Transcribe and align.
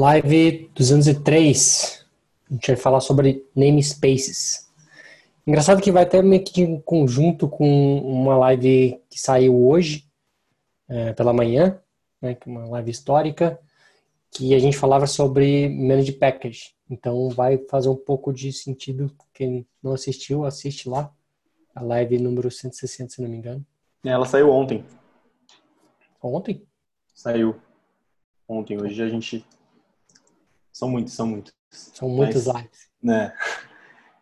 Live 0.00 0.70
203. 0.74 2.06
A 2.50 2.54
gente 2.54 2.68
vai 2.68 2.76
falar 2.76 3.00
sobre 3.00 3.46
namespaces. 3.54 4.66
Engraçado 5.46 5.82
que 5.82 5.92
vai 5.92 6.04
até 6.04 6.22
meio 6.22 6.42
que 6.42 6.62
em 6.62 6.80
conjunto 6.80 7.46
com 7.46 7.98
uma 7.98 8.34
live 8.38 8.98
que 9.10 9.20
saiu 9.20 9.62
hoje, 9.62 10.08
é, 10.88 11.12
pela 11.12 11.34
manhã, 11.34 11.78
né, 12.18 12.32
é 12.32 12.48
uma 12.48 12.66
live 12.68 12.90
histórica, 12.90 13.60
que 14.30 14.54
a 14.54 14.58
gente 14.58 14.74
falava 14.74 15.06
sobre 15.06 15.68
Manage 15.68 16.12
Package. 16.12 16.74
Então 16.88 17.28
vai 17.28 17.58
fazer 17.68 17.90
um 17.90 17.96
pouco 17.96 18.32
de 18.32 18.54
sentido. 18.54 19.14
Quem 19.34 19.66
não 19.82 19.92
assistiu, 19.92 20.46
assiste 20.46 20.88
lá. 20.88 21.12
A 21.74 21.82
live 21.82 22.18
número 22.18 22.50
160, 22.50 23.10
se 23.10 23.20
não 23.20 23.28
me 23.28 23.36
engano. 23.36 23.66
Ela 24.02 24.24
saiu 24.24 24.48
ontem. 24.48 24.82
Ontem? 26.22 26.66
Saiu. 27.14 27.60
Ontem. 28.48 28.80
Hoje 28.80 29.02
a 29.02 29.08
gente 29.10 29.44
são 30.80 30.88
muitos, 30.88 31.12
são 31.12 31.26
muitos. 31.26 31.52
São 31.70 32.08
muitos 32.08 32.46
Mas, 32.46 32.56
lives. 32.56 32.90
Né? 33.02 33.34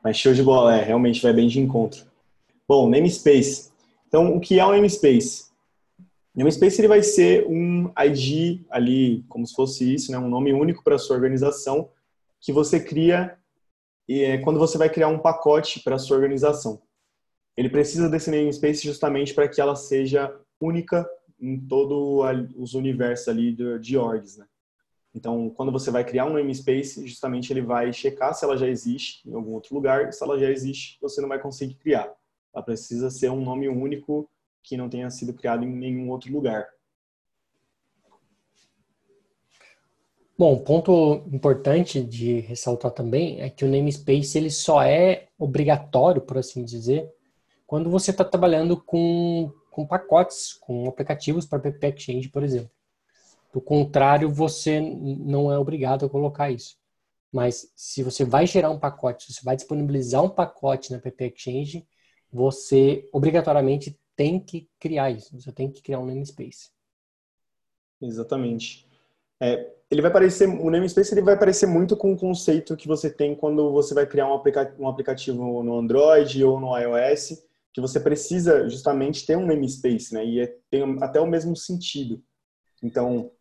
Mas 0.03 0.17
show 0.17 0.35
de 0.35 0.43
bola, 0.43 0.77
é, 0.77 0.83
realmente 0.83 1.23
vai 1.23 1.33
bem 1.33 1.47
de 1.47 1.61
encontro. 1.61 2.05
Bom, 2.67 2.91
namespace. 2.91 3.71
Então, 4.09 4.37
o 4.37 4.41
que 4.41 4.59
é 4.59 4.67
um 4.67 4.73
namespace? 4.73 5.47
Namespace 6.35 6.81
ele 6.81 6.89
vai 6.89 7.03
ser 7.03 7.47
um 7.47 7.93
ID 7.97 8.63
ali, 8.71 9.25
como 9.29 9.47
se 9.47 9.55
fosse 9.55 9.95
isso, 9.95 10.11
né, 10.11 10.19
um 10.19 10.29
nome 10.29 10.53
único 10.53 10.83
para 10.83 10.97
a 10.97 10.99
sua 10.99 11.15
organização 11.15 11.91
que 12.41 12.53
você 12.53 12.81
cria 12.81 13.37
é, 14.09 14.39
quando 14.39 14.59
você 14.59 14.77
vai 14.77 14.91
criar 14.91 15.09
um 15.09 15.19
pacote 15.19 15.81
para 15.81 15.95
a 15.95 15.99
sua 15.99 16.17
organização. 16.17 16.83
Ele 17.57 17.69
precisa 17.69 18.09
desse 18.09 18.31
namespace 18.31 18.85
justamente 18.85 19.33
para 19.33 19.49
que 19.49 19.61
ela 19.61 19.77
seja 19.77 20.35
única 20.61 21.09
em 21.41 21.59
todo 21.59 22.23
os 22.57 22.75
universos 22.75 23.29
ali 23.29 23.57
de 23.81 23.97
orgs, 23.97 24.39
né? 24.39 24.47
Então, 25.15 25.51
quando 25.51 25.73
você 25.73 25.91
vai 25.91 26.05
criar 26.05 26.27
um 26.27 26.33
namespace, 26.33 27.07
justamente 27.07 27.53
ele 27.53 27.63
vai 27.63 27.93
checar 27.93 28.35
se 28.35 28.45
ela 28.45 28.57
já 28.57 28.69
existe 28.69 29.29
em 29.29 29.35
algum 29.35 29.53
outro 29.53 29.75
lugar. 29.75 30.13
Se 30.13 30.23
ela 30.23 30.39
já 30.39 30.51
existe, 30.51 30.99
você 31.01 31.21
não 31.21 31.29
vai 31.29 31.41
conseguir 31.41 31.75
criar. 31.75 32.13
Ela 32.55 32.63
precisa 32.63 33.11
ser 33.11 33.31
um 33.31 33.43
nome 33.43 33.69
único 33.69 34.29
que 34.63 34.77
não 34.77 34.89
tenha 34.89 35.11
sido 35.11 35.33
criado 35.33 35.65
em 35.65 35.69
nenhum 35.69 36.11
outro 36.11 36.33
lugar. 36.33 36.69
Bom, 40.39 40.57
ponto 40.59 41.25
importante 41.33 42.01
de 42.01 42.39
ressaltar 42.41 42.93
também 42.93 43.41
é 43.41 43.51
que 43.51 43.65
o 43.65 43.69
namespace 43.69 44.39
ele 44.39 44.51
só 44.51 44.83
é 44.83 45.27
obrigatório, 45.37 46.23
por 46.23 46.39
assim 46.39 46.65
dizer, 46.65 47.13
quando 47.67 47.91
você 47.91 48.13
está 48.13 48.25
trabalhando 48.25 48.81
com, 48.81 49.53
com 49.69 49.85
pacotes, 49.85 50.53
com 50.53 50.89
aplicativos 50.89 51.45
para 51.45 51.59
PPX 51.59 52.09
Exchange, 52.09 52.29
por 52.29 52.45
exemplo. 52.45 52.71
Do 53.59 53.63
contrário, 53.63 54.31
você 54.31 54.81
não 54.81 55.51
é 55.51 55.59
obrigado 55.59 56.07
a 56.07 56.09
colocar 56.09 56.49
isso. 56.49 56.77
Mas 57.33 57.73
se 57.75 58.05
você 58.05 58.25
vai 58.25 58.47
gerar 58.47 58.71
um 58.71 58.79
pacote, 58.79 59.25
se 59.25 59.33
você 59.33 59.45
vai 59.45 59.57
disponibilizar 59.57 60.23
um 60.23 60.29
pacote 60.29 60.93
na 60.93 61.01
PP 61.01 61.35
Exchange, 61.35 61.85
você 62.33 63.09
obrigatoriamente 63.13 63.99
tem 64.15 64.39
que 64.39 64.71
criar 64.79 65.11
isso. 65.11 65.37
Você 65.37 65.51
tem 65.51 65.73
que 65.73 65.83
criar 65.83 65.99
um 65.99 66.07
namespace. 66.07 66.71
Exatamente. 68.01 68.87
É, 69.41 69.75
ele 69.91 70.03
vai 70.03 70.13
parecer, 70.13 70.47
o 70.49 70.71
namespace 70.71 71.13
ele 71.13 71.23
vai 71.23 71.37
parecer 71.37 71.67
muito 71.67 71.97
com 71.97 72.13
o 72.13 72.17
conceito 72.17 72.77
que 72.77 72.87
você 72.87 73.11
tem 73.11 73.35
quando 73.35 73.73
você 73.73 73.93
vai 73.93 74.07
criar 74.07 74.29
um, 74.29 74.35
aplica 74.35 74.73
um 74.79 74.87
aplicativo 74.87 75.65
no 75.65 75.77
Android 75.77 76.45
ou 76.45 76.61
no 76.61 76.79
iOS, 76.79 77.45
que 77.73 77.81
você 77.81 77.99
precisa 77.99 78.69
justamente 78.69 79.27
ter 79.27 79.37
um 79.37 79.45
namespace, 79.45 80.15
né? 80.15 80.25
E 80.25 80.43
é, 80.43 80.57
tem 80.71 80.97
até 81.03 81.21
o 81.21 81.27
mesmo 81.27 81.57
sentido. 81.57 82.23
Então, 82.81 83.33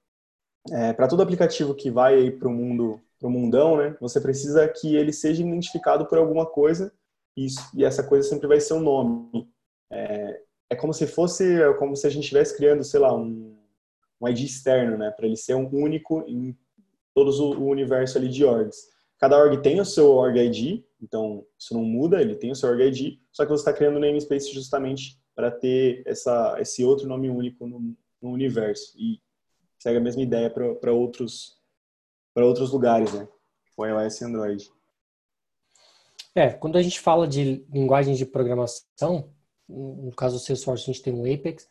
é, 0.72 0.94
para 0.94 1.08
todo 1.08 1.22
aplicativo 1.22 1.74
que 1.74 1.90
vai 1.90 2.32
para 2.32 2.48
o 2.48 2.52
mundo, 2.52 3.02
para 3.20 3.28
o 3.28 3.32
mundão, 3.32 3.78
né, 3.78 3.96
você 4.00 4.20
precisa 4.20 4.68
que 4.68 4.96
ele 4.96 5.14
seja 5.14 5.42
identificado 5.42 6.06
por 6.06 6.18
alguma 6.18 6.46
coisa 6.46 6.94
e, 7.36 7.46
isso, 7.46 7.60
e 7.76 7.84
essa 7.84 8.04
coisa 8.04 8.28
sempre 8.28 8.48
vai 8.48 8.60
ser 8.60 8.74
um 8.74 8.80
nome. 8.80 9.48
É, 9.92 10.42
é 10.70 10.76
como 10.76 10.94
se 10.94 11.08
fosse, 11.08 11.62
é 11.62 11.74
como 11.74 11.96
se 11.96 12.06
a 12.06 12.10
gente 12.10 12.24
estivesse 12.24 12.56
criando, 12.56 12.84
sei 12.84 13.00
lá, 13.00 13.16
um, 13.16 13.58
um 14.20 14.28
ID 14.28 14.42
externo, 14.42 14.98
né, 14.98 15.12
para 15.12 15.26
ele 15.26 15.38
ser 15.38 15.56
um 15.56 15.70
único 15.74 16.24
em 16.28 16.58
todos 17.14 17.40
o, 17.40 17.52
universo 17.64 18.18
ali 18.18 18.28
de 18.28 18.44
orgs. 18.44 18.88
Cada 19.20 19.38
org 19.38 19.58
tem 19.62 19.80
o 19.80 19.86
seu 19.86 20.12
org 20.12 20.38
ID, 20.38 20.84
então 21.02 21.46
isso 21.58 21.74
não 21.74 21.84
muda, 21.84 22.22
ele 22.22 22.36
tem 22.36 22.52
o 22.52 22.56
seu 22.56 22.70
org 22.70 22.82
ID, 22.84 23.20
só 23.32 23.44
que 23.44 23.52
você 23.52 23.62
está 23.62 23.74
criando 23.74 23.98
o 23.98 24.00
namespace 24.00 24.54
justamente 24.54 25.20
para 25.36 25.50
ter 25.50 26.04
essa, 26.06 26.58
esse 26.60 26.84
outro 26.84 27.08
nome 27.08 27.30
único 27.30 27.66
no, 27.66 27.96
no 28.22 28.30
universo. 28.30 28.94
E 28.98 29.20
segue 29.78 29.98
a 29.98 30.02
mesma 30.02 30.22
ideia 30.22 30.50
para 30.50 30.92
outros 30.92 31.58
para 32.34 32.46
outros 32.46 32.72
lugares, 32.72 33.12
né? 33.14 33.28
O 33.76 33.86
iOS 33.86 34.22
e 34.22 34.26
Android. 34.26 34.72
É, 36.36 36.50
quando 36.50 36.78
a 36.78 36.84
gente 36.84 37.00
fala 37.00 37.28
de 37.28 37.66
linguagens 37.74 38.18
de 38.18 38.26
programação, 38.26 39.32
no 39.68 40.12
caso 40.16 40.36
do 40.36 40.40
Salesforce 40.40 40.84
a 40.84 40.94
gente 40.94 41.02
tem 41.02 41.14
o 41.14 41.22
Apex, 41.22 41.68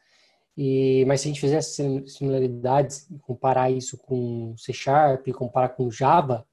e, 0.57 1.05
mas 1.07 1.21
se 1.21 1.29
a 1.29 1.31
gente 1.31 1.41
fizer 1.41 1.61
similaridades, 1.61 3.07
comparar 3.23 3.71
isso 3.71 3.97
com 3.99 4.57
C 4.57 4.73
Sharp, 4.73 5.29
comparar 5.33 5.69
com 5.69 5.91
Java, 5.91 6.45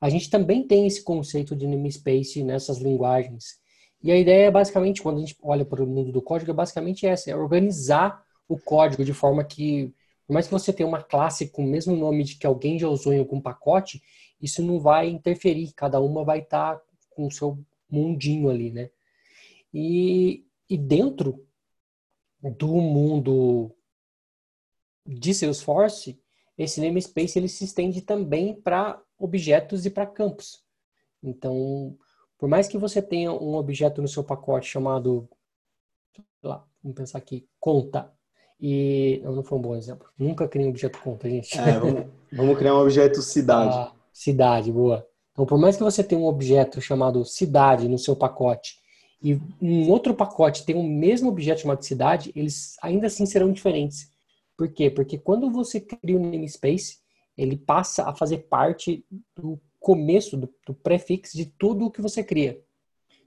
a 0.00 0.08
gente 0.08 0.30
também 0.30 0.66
tem 0.66 0.86
esse 0.86 1.04
conceito 1.04 1.54
de 1.54 1.66
namespace 1.66 2.42
nessas 2.42 2.78
linguagens. 2.78 3.60
E 4.02 4.10
a 4.10 4.16
ideia 4.16 4.46
é 4.46 4.50
basicamente, 4.50 5.02
quando 5.02 5.18
a 5.18 5.20
gente 5.20 5.36
olha 5.42 5.64
para 5.64 5.84
o 5.84 5.86
mundo 5.86 6.10
do 6.10 6.22
código, 6.22 6.50
é 6.50 6.54
basicamente 6.54 7.06
essa, 7.06 7.30
é 7.30 7.36
organizar 7.36 8.24
o 8.48 8.58
código 8.58 9.04
de 9.04 9.12
forma 9.12 9.44
que 9.44 9.94
por 10.30 10.34
mais 10.34 10.46
que 10.46 10.52
você 10.52 10.72
tenha 10.72 10.88
uma 10.88 11.02
classe 11.02 11.48
com 11.48 11.64
o 11.64 11.66
mesmo 11.66 11.96
nome 11.96 12.22
de 12.22 12.36
que 12.36 12.46
alguém 12.46 12.78
já 12.78 12.86
usou 12.86 13.12
em 13.12 13.18
algum 13.18 13.40
pacote, 13.40 14.00
isso 14.40 14.62
não 14.62 14.78
vai 14.78 15.08
interferir. 15.08 15.72
Cada 15.72 16.00
uma 16.00 16.24
vai 16.24 16.38
estar 16.38 16.76
tá 16.76 16.84
com 17.08 17.26
o 17.26 17.30
seu 17.32 17.58
mundinho 17.90 18.48
ali, 18.48 18.70
né? 18.70 18.90
E, 19.74 20.46
e 20.68 20.78
dentro 20.78 21.44
do 22.40 22.68
mundo 22.76 23.74
de 25.04 25.34
Salesforce, 25.34 26.22
esse 26.56 26.80
namespace 26.80 27.36
ele 27.36 27.48
se 27.48 27.64
estende 27.64 28.00
também 28.00 28.54
para 28.54 29.02
objetos 29.18 29.84
e 29.84 29.90
para 29.90 30.06
campos. 30.06 30.64
Então, 31.20 31.98
por 32.38 32.48
mais 32.48 32.68
que 32.68 32.78
você 32.78 33.02
tenha 33.02 33.32
um 33.32 33.56
objeto 33.56 34.00
no 34.00 34.06
seu 34.06 34.22
pacote 34.22 34.68
chamado, 34.68 35.28
lá, 36.40 36.64
vamos 36.80 36.96
pensar 36.96 37.18
aqui, 37.18 37.48
conta, 37.58 38.16
e 38.60 39.20
não, 39.24 39.36
não 39.36 39.42
foi 39.42 39.58
um 39.58 39.62
bom 39.62 39.74
exemplo. 39.74 40.06
Nunca 40.18 40.46
criei 40.46 40.66
um 40.66 40.70
objeto 40.70 40.98
conta, 41.00 41.28
gente. 41.28 41.58
É, 41.58 41.78
vamos, 41.78 42.06
vamos, 42.32 42.58
criar 42.58 42.74
um 42.74 42.80
objeto 42.80 43.22
cidade. 43.22 43.74
Ah, 43.74 43.92
cidade, 44.12 44.70
boa. 44.70 45.06
Então, 45.32 45.46
por 45.46 45.58
mais 45.58 45.76
que 45.76 45.82
você 45.82 46.04
tenha 46.04 46.20
um 46.20 46.26
objeto 46.26 46.80
chamado 46.80 47.24
cidade 47.24 47.88
no 47.88 47.98
seu 47.98 48.14
pacote 48.14 48.78
e 49.22 49.38
um 49.60 49.90
outro 49.90 50.14
pacote 50.14 50.64
tem 50.64 50.76
o 50.76 50.82
mesmo 50.82 51.28
objeto 51.28 51.62
chamado 51.62 51.84
cidade, 51.84 52.32
eles 52.34 52.76
ainda 52.82 53.06
assim 53.06 53.24
serão 53.26 53.52
diferentes. 53.52 54.10
Por 54.56 54.68
quê? 54.68 54.90
Porque 54.90 55.16
quando 55.16 55.50
você 55.50 55.80
cria 55.80 56.18
um 56.18 56.30
namespace, 56.30 56.98
ele 57.36 57.56
passa 57.56 58.08
a 58.08 58.14
fazer 58.14 58.38
parte 58.48 59.04
do 59.34 59.58
começo, 59.78 60.36
do, 60.36 60.52
do 60.66 60.74
prefixo 60.74 61.36
de 61.36 61.46
tudo 61.46 61.86
o 61.86 61.90
que 61.90 62.02
você 62.02 62.22
cria. 62.22 62.62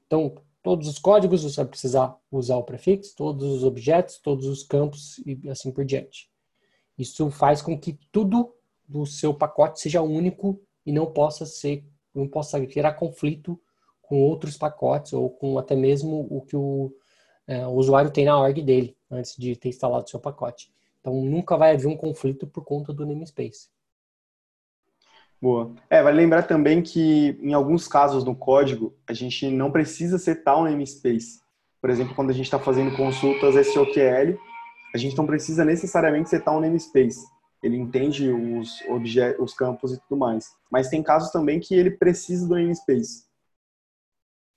Então, 0.06 0.36
todos 0.64 0.88
os 0.88 0.98
códigos, 0.98 1.44
você 1.44 1.58
vai 1.58 1.66
precisar 1.66 2.18
usar 2.32 2.56
o 2.56 2.64
prefixo, 2.64 3.14
todos 3.16 3.44
os 3.44 3.64
objetos, 3.64 4.18
todos 4.18 4.48
os 4.48 4.64
campos 4.64 5.20
e 5.26 5.50
assim 5.50 5.72
por 5.72 5.84
diante. 5.84 6.32
Isso 6.98 7.30
faz 7.30 7.62
com 7.62 7.78
que 7.78 8.00
tudo 8.12 8.56
do 8.88 9.06
seu 9.06 9.34
pacote 9.34 9.82
seja 9.82 10.02
único 10.02 10.60
e 10.86 10.92
não 10.92 11.06
possa 11.06 11.46
ser, 11.46 11.86
não 12.16 12.28
possa 12.28 12.66
gerar 12.68 12.94
conflito 12.94 13.60
com 14.02 14.22
outros 14.22 14.58
pacotes 14.58 15.12
ou 15.14 15.30
com 15.30 15.58
até 15.58 15.76
mesmo 15.76 16.28
o 16.30 16.42
que 16.42 16.56
o, 16.56 16.96
é, 17.46 17.68
o 17.68 17.74
usuário 17.74 18.12
tem 18.12 18.26
na 18.26 18.40
org 18.40 18.62
dele 18.62 18.96
antes 19.12 19.36
de 19.38 19.56
ter 19.56 19.70
instalado 19.70 20.06
o 20.06 20.10
seu 20.10 20.20
pacote. 20.20 20.72
Então 21.02 21.14
nunca 21.22 21.58
vai 21.58 21.74
haver 21.74 21.88
um 21.88 21.98
conflito 21.98 22.48
por 22.48 22.64
conta 22.64 22.94
do 22.94 23.06
namespace. 23.06 23.70
Boa. 25.44 25.76
É, 25.90 26.02
vale 26.02 26.16
lembrar 26.16 26.44
também 26.44 26.82
que 26.82 27.38
em 27.42 27.54
alguns 27.54 27.86
casos 27.86 28.24
no 28.24 28.34
código 28.34 28.96
a 29.06 29.12
gente 29.12 29.50
não 29.50 29.70
precisa 29.70 30.18
setar 30.18 30.58
um 30.58 30.64
namespace. 30.64 31.42
Por 31.82 31.90
exemplo, 31.90 32.16
quando 32.16 32.30
a 32.30 32.34
gente 32.34 32.46
está 32.46 32.58
fazendo 32.58 32.96
consultas 32.96 33.54
SOQL, 33.68 34.40
a 34.96 34.98
gente 34.98 35.18
não 35.18 35.26
precisa 35.26 35.66
necessariamente 35.66 36.30
setar 36.30 36.56
um 36.56 36.62
namespace. 36.62 37.28
Ele 37.62 37.76
entende 37.76 38.30
os, 38.32 38.82
os 39.38 39.54
campos 39.54 39.92
e 39.92 40.00
tudo 40.00 40.18
mais. 40.18 40.46
Mas 40.72 40.88
tem 40.88 41.04
casos 41.04 41.30
também 41.30 41.60
que 41.60 41.76
ele 41.76 41.92
precisa 41.92 42.48
do 42.48 42.56
namespace. 42.56 43.26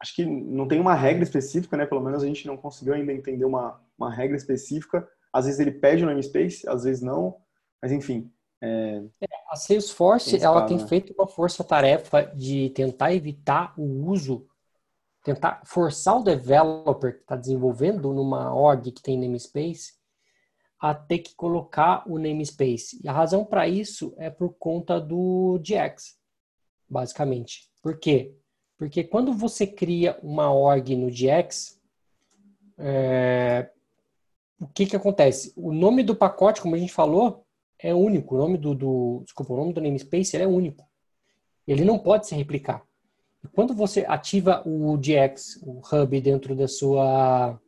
Acho 0.00 0.14
que 0.14 0.24
não 0.24 0.68
tem 0.68 0.80
uma 0.80 0.94
regra 0.94 1.24
específica, 1.24 1.76
né? 1.76 1.84
Pelo 1.84 2.00
menos 2.00 2.22
a 2.22 2.26
gente 2.28 2.46
não 2.46 2.56
conseguiu 2.56 2.94
ainda 2.94 3.12
entender 3.12 3.44
uma, 3.44 3.80
uma 3.98 4.14
regra 4.14 4.36
específica. 4.36 5.04
Às 5.32 5.46
vezes 5.46 5.58
ele 5.58 5.72
pede 5.72 6.04
o 6.04 6.06
namespace, 6.06 6.62
às 6.68 6.84
vezes 6.84 7.02
não. 7.02 7.38
Mas 7.82 7.90
enfim, 7.90 8.30
é, 8.62 9.02
a 9.50 9.56
Salesforce 9.56 10.42
ela 10.42 10.66
tem 10.66 10.78
né? 10.78 10.86
feito 10.86 11.12
uma 11.12 11.26
força-tarefa 11.26 12.22
de 12.34 12.70
tentar 12.70 13.14
evitar 13.14 13.74
o 13.78 14.08
uso, 14.08 14.46
tentar 15.22 15.60
forçar 15.64 16.18
o 16.18 16.22
developer 16.22 17.14
que 17.14 17.20
está 17.20 17.36
desenvolvendo 17.36 18.12
numa 18.12 18.54
org 18.54 18.90
que 18.90 19.02
tem 19.02 19.18
namespace 19.18 19.94
a 20.78 20.94
ter 20.94 21.18
que 21.18 21.34
colocar 21.34 22.02
o 22.06 22.18
namespace. 22.18 23.00
E 23.02 23.08
a 23.08 23.12
razão 23.12 23.44
para 23.44 23.66
isso 23.66 24.14
é 24.18 24.30
por 24.30 24.54
conta 24.58 25.00
do 25.00 25.58
GX, 25.58 26.18
basicamente. 26.88 27.70
Por 27.82 27.98
quê? 27.98 28.34
Porque 28.78 29.02
quando 29.02 29.32
você 29.32 29.66
cria 29.66 30.18
uma 30.22 30.52
org 30.52 30.94
no 30.94 31.10
GX, 31.10 31.80
é, 32.78 33.70
o 34.60 34.66
que, 34.66 34.86
que 34.86 34.96
acontece? 34.96 35.52
O 35.56 35.72
nome 35.72 36.02
do 36.02 36.14
pacote, 36.14 36.60
como 36.60 36.74
a 36.74 36.78
gente 36.78 36.92
falou, 36.92 37.45
é 37.78 37.94
único. 37.94 38.34
O 38.34 38.38
nome 38.38 38.58
do, 38.58 38.74
do 38.74 39.22
desculpa, 39.24 39.52
o 39.52 39.56
nome 39.56 39.72
do 39.72 39.80
namespace 39.80 40.36
é 40.36 40.46
único. 40.46 40.88
Ele 41.66 41.84
não 41.84 41.98
pode 41.98 42.26
se 42.26 42.34
replicar. 42.34 42.82
E 43.42 43.48
quando 43.48 43.74
você 43.74 44.04
ativa 44.06 44.62
o 44.66 44.96
GX, 44.96 45.60
o 45.62 45.80
hub 45.80 46.20
dentro 46.20 46.54
da 46.54 46.68
sua 46.68 47.60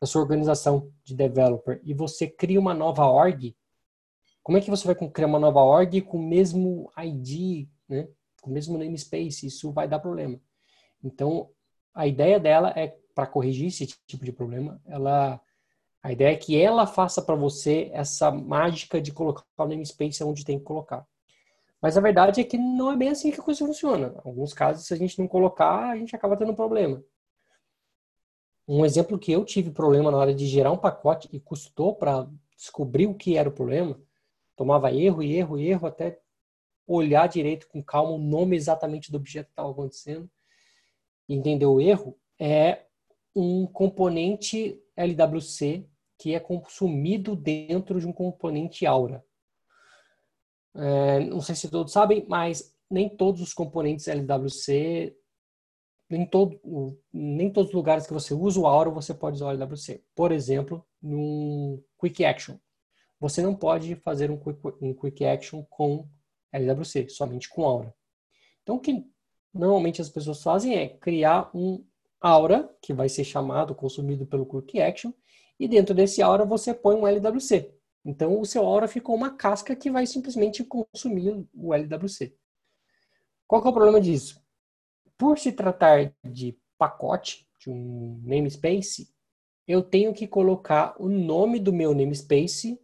da 0.00 0.06
sua 0.06 0.22
organização 0.22 0.90
de 1.04 1.14
developer 1.14 1.78
e 1.84 1.92
você 1.92 2.26
cria 2.26 2.58
uma 2.58 2.72
nova 2.72 3.04
org, 3.04 3.54
como 4.42 4.56
é 4.56 4.60
que 4.62 4.70
você 4.70 4.86
vai 4.86 4.94
criar 5.10 5.26
uma 5.26 5.38
nova 5.38 5.60
org 5.60 6.00
com 6.00 6.16
o 6.16 6.26
mesmo 6.26 6.90
ID, 6.96 7.68
né? 7.86 8.08
Com 8.40 8.50
o 8.50 8.52
mesmo 8.52 8.78
namespace? 8.78 9.46
Isso 9.46 9.70
vai 9.70 9.86
dar 9.86 9.98
problema. 9.98 10.40
Então, 11.04 11.50
a 11.94 12.06
ideia 12.06 12.40
dela 12.40 12.72
é 12.74 12.96
para 13.14 13.26
corrigir 13.26 13.66
esse 13.68 13.86
tipo 14.06 14.24
de 14.24 14.32
problema, 14.32 14.80
ela 14.86 15.40
a 16.02 16.12
ideia 16.12 16.32
é 16.32 16.36
que 16.36 16.60
ela 16.60 16.86
faça 16.86 17.20
para 17.20 17.34
você 17.34 17.90
essa 17.92 18.30
mágica 18.30 19.00
de 19.00 19.12
colocar 19.12 19.44
o 19.58 19.66
namespace 19.66 20.24
onde 20.24 20.44
tem 20.44 20.58
que 20.58 20.64
colocar. 20.64 21.06
Mas 21.80 21.96
a 21.96 22.00
verdade 22.00 22.40
é 22.40 22.44
que 22.44 22.58
não 22.58 22.90
é 22.92 22.96
bem 22.96 23.08
assim 23.08 23.30
que 23.30 23.40
a 23.40 23.42
coisa 23.42 23.64
funciona. 23.64 24.14
Em 24.24 24.28
alguns 24.28 24.52
casos, 24.52 24.86
se 24.86 24.94
a 24.94 24.96
gente 24.96 25.18
não 25.18 25.26
colocar, 25.26 25.90
a 25.90 25.96
gente 25.96 26.14
acaba 26.14 26.36
tendo 26.36 26.54
problema. 26.54 27.02
Um 28.68 28.84
exemplo 28.84 29.18
que 29.18 29.32
eu 29.32 29.44
tive 29.44 29.70
problema 29.70 30.10
na 30.10 30.16
hora 30.16 30.34
de 30.34 30.46
gerar 30.46 30.72
um 30.72 30.78
pacote 30.78 31.28
e 31.32 31.40
custou 31.40 31.94
para 31.94 32.28
descobrir 32.56 33.06
o 33.06 33.14
que 33.14 33.36
era 33.36 33.48
o 33.48 33.52
problema, 33.52 33.98
tomava 34.54 34.92
erro 34.92 35.22
e 35.22 35.36
erro 35.36 35.58
e 35.58 35.68
erro 35.68 35.86
até 35.86 36.20
olhar 36.86 37.26
direito 37.26 37.68
com 37.68 37.82
calma 37.82 38.12
o 38.12 38.18
nome 38.18 38.56
exatamente 38.56 39.10
do 39.10 39.16
objeto 39.16 39.46
que 39.46 39.52
estava 39.52 39.70
acontecendo 39.70 40.28
entender 41.34 41.66
o 41.66 41.80
erro, 41.80 42.16
é 42.38 42.86
um 43.34 43.66
componente 43.66 44.82
LWC 44.96 45.86
que 46.20 46.34
é 46.34 46.38
consumido 46.38 47.34
dentro 47.34 47.98
de 47.98 48.06
um 48.06 48.12
componente 48.12 48.84
Aura. 48.84 49.24
É, 50.74 51.20
não 51.20 51.40
sei 51.40 51.54
se 51.54 51.70
todos 51.70 51.94
sabem, 51.94 52.26
mas 52.28 52.76
nem 52.90 53.08
todos 53.08 53.40
os 53.40 53.54
componentes 53.54 54.06
LWC, 54.06 55.16
nem, 56.10 56.26
todo, 56.26 56.60
nem 57.10 57.50
todos 57.50 57.70
os 57.70 57.74
lugares 57.74 58.06
que 58.06 58.12
você 58.12 58.34
usa 58.34 58.60
o 58.60 58.66
Aura 58.66 58.90
você 58.90 59.14
pode 59.14 59.36
usar 59.36 59.46
o 59.46 59.50
LWC. 59.50 60.04
Por 60.14 60.30
exemplo, 60.30 60.86
no 61.00 61.82
Quick 61.98 62.22
Action. 62.22 62.56
Você 63.18 63.40
não 63.40 63.54
pode 63.54 63.94
fazer 63.96 64.30
um 64.30 64.36
Quick, 64.36 64.60
um 64.82 64.92
quick 64.92 65.24
Action 65.24 65.64
com 65.70 66.06
LWC, 66.52 67.08
somente 67.08 67.48
com 67.48 67.64
Aura. 67.64 67.94
Então, 68.62 68.76
o 68.76 68.80
que 68.80 69.06
normalmente 69.54 70.02
as 70.02 70.10
pessoas 70.10 70.42
fazem 70.42 70.76
é 70.76 70.86
criar 70.86 71.50
um 71.54 71.82
Aura, 72.20 72.70
que 72.82 72.92
vai 72.92 73.08
ser 73.08 73.24
chamado, 73.24 73.74
consumido 73.74 74.26
pelo 74.26 74.44
Quick 74.44 74.80
Action, 74.80 75.12
e 75.60 75.68
dentro 75.68 75.94
desse 75.94 76.22
Aura 76.22 76.46
você 76.46 76.72
põe 76.72 76.96
um 76.96 77.06
LWC. 77.06 77.70
Então 78.02 78.40
o 78.40 78.46
seu 78.46 78.64
Aura 78.64 78.88
ficou 78.88 79.14
uma 79.14 79.36
casca 79.36 79.76
que 79.76 79.90
vai 79.90 80.06
simplesmente 80.06 80.64
consumir 80.64 81.46
o 81.54 81.74
LWC. 81.74 82.34
Qual 83.46 83.62
é 83.62 83.68
o 83.68 83.72
problema 83.72 84.00
disso? 84.00 84.42
Por 85.18 85.38
se 85.38 85.52
tratar 85.52 86.14
de 86.24 86.58
pacote, 86.78 87.46
de 87.58 87.68
um 87.68 88.18
namespace, 88.24 89.12
eu 89.68 89.82
tenho 89.82 90.14
que 90.14 90.26
colocar 90.26 90.96
o 90.98 91.10
nome 91.10 91.60
do 91.60 91.74
meu 91.74 91.94
namespace 91.94 92.80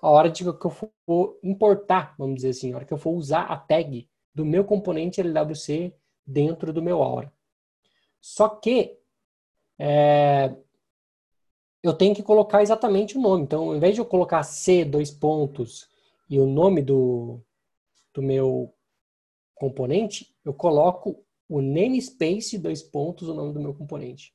a 0.00 0.08
hora 0.08 0.30
de 0.30 0.44
que 0.44 0.66
eu 0.66 0.70
for 0.70 1.38
importar, 1.42 2.14
vamos 2.18 2.36
dizer 2.36 2.50
assim, 2.50 2.72
a 2.72 2.76
hora 2.76 2.84
que 2.84 2.92
eu 2.92 2.98
for 2.98 3.10
usar 3.10 3.42
a 3.42 3.56
tag 3.56 4.08
do 4.34 4.44
meu 4.44 4.64
componente 4.64 5.20
LWC 5.20 5.94
dentro 6.26 6.72
do 6.72 6.82
meu 6.82 7.02
Aura. 7.02 7.32
Só 8.20 8.48
que 8.48 8.98
é, 9.78 10.54
eu 11.86 11.94
tenho 11.94 12.14
que 12.14 12.22
colocar 12.22 12.62
exatamente 12.62 13.16
o 13.16 13.20
nome. 13.20 13.44
Então, 13.44 13.68
ao 13.68 13.76
invés 13.76 13.94
de 13.94 14.00
eu 14.00 14.06
colocar 14.06 14.42
C, 14.42 14.84
dois 14.84 15.10
pontos, 15.10 15.88
e 16.28 16.38
o 16.40 16.46
nome 16.46 16.82
do, 16.82 17.40
do 18.12 18.22
meu 18.22 18.74
componente, 19.54 20.34
eu 20.44 20.52
coloco 20.52 21.24
o 21.48 21.60
namespace, 21.62 22.58
dois 22.58 22.82
pontos, 22.82 23.28
o 23.28 23.34
nome 23.34 23.52
do 23.52 23.60
meu 23.60 23.72
componente. 23.72 24.34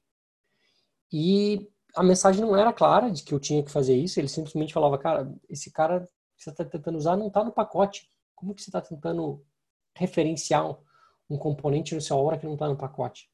E 1.11 1.69
a 1.95 2.01
mensagem 2.01 2.41
não 2.41 2.55
era 2.55 2.71
clara 2.71 3.11
de 3.11 3.23
que 3.23 3.33
eu 3.33 3.39
tinha 3.39 3.61
que 3.61 3.71
fazer 3.71 3.95
isso, 3.95 4.19
ele 4.19 4.29
simplesmente 4.29 4.73
falava, 4.73 4.97
cara, 4.97 5.29
esse 5.49 5.69
cara 5.71 6.07
que 6.37 6.43
você 6.43 6.49
está 6.49 6.63
tentando 6.63 6.97
usar 6.97 7.17
não 7.17 7.27
está 7.27 7.43
no 7.43 7.51
pacote. 7.51 8.09
Como 8.33 8.55
que 8.55 8.61
você 8.61 8.69
está 8.69 8.81
tentando 8.81 9.43
referenciar 9.93 10.65
um, 11.29 11.37
componente 11.37 11.93
no 11.93 12.01
seu 12.01 12.17
hora 12.17 12.37
que 12.37 12.45
não 12.45 12.53
está 12.53 12.67
no 12.67 12.77
pacote? 12.77 13.29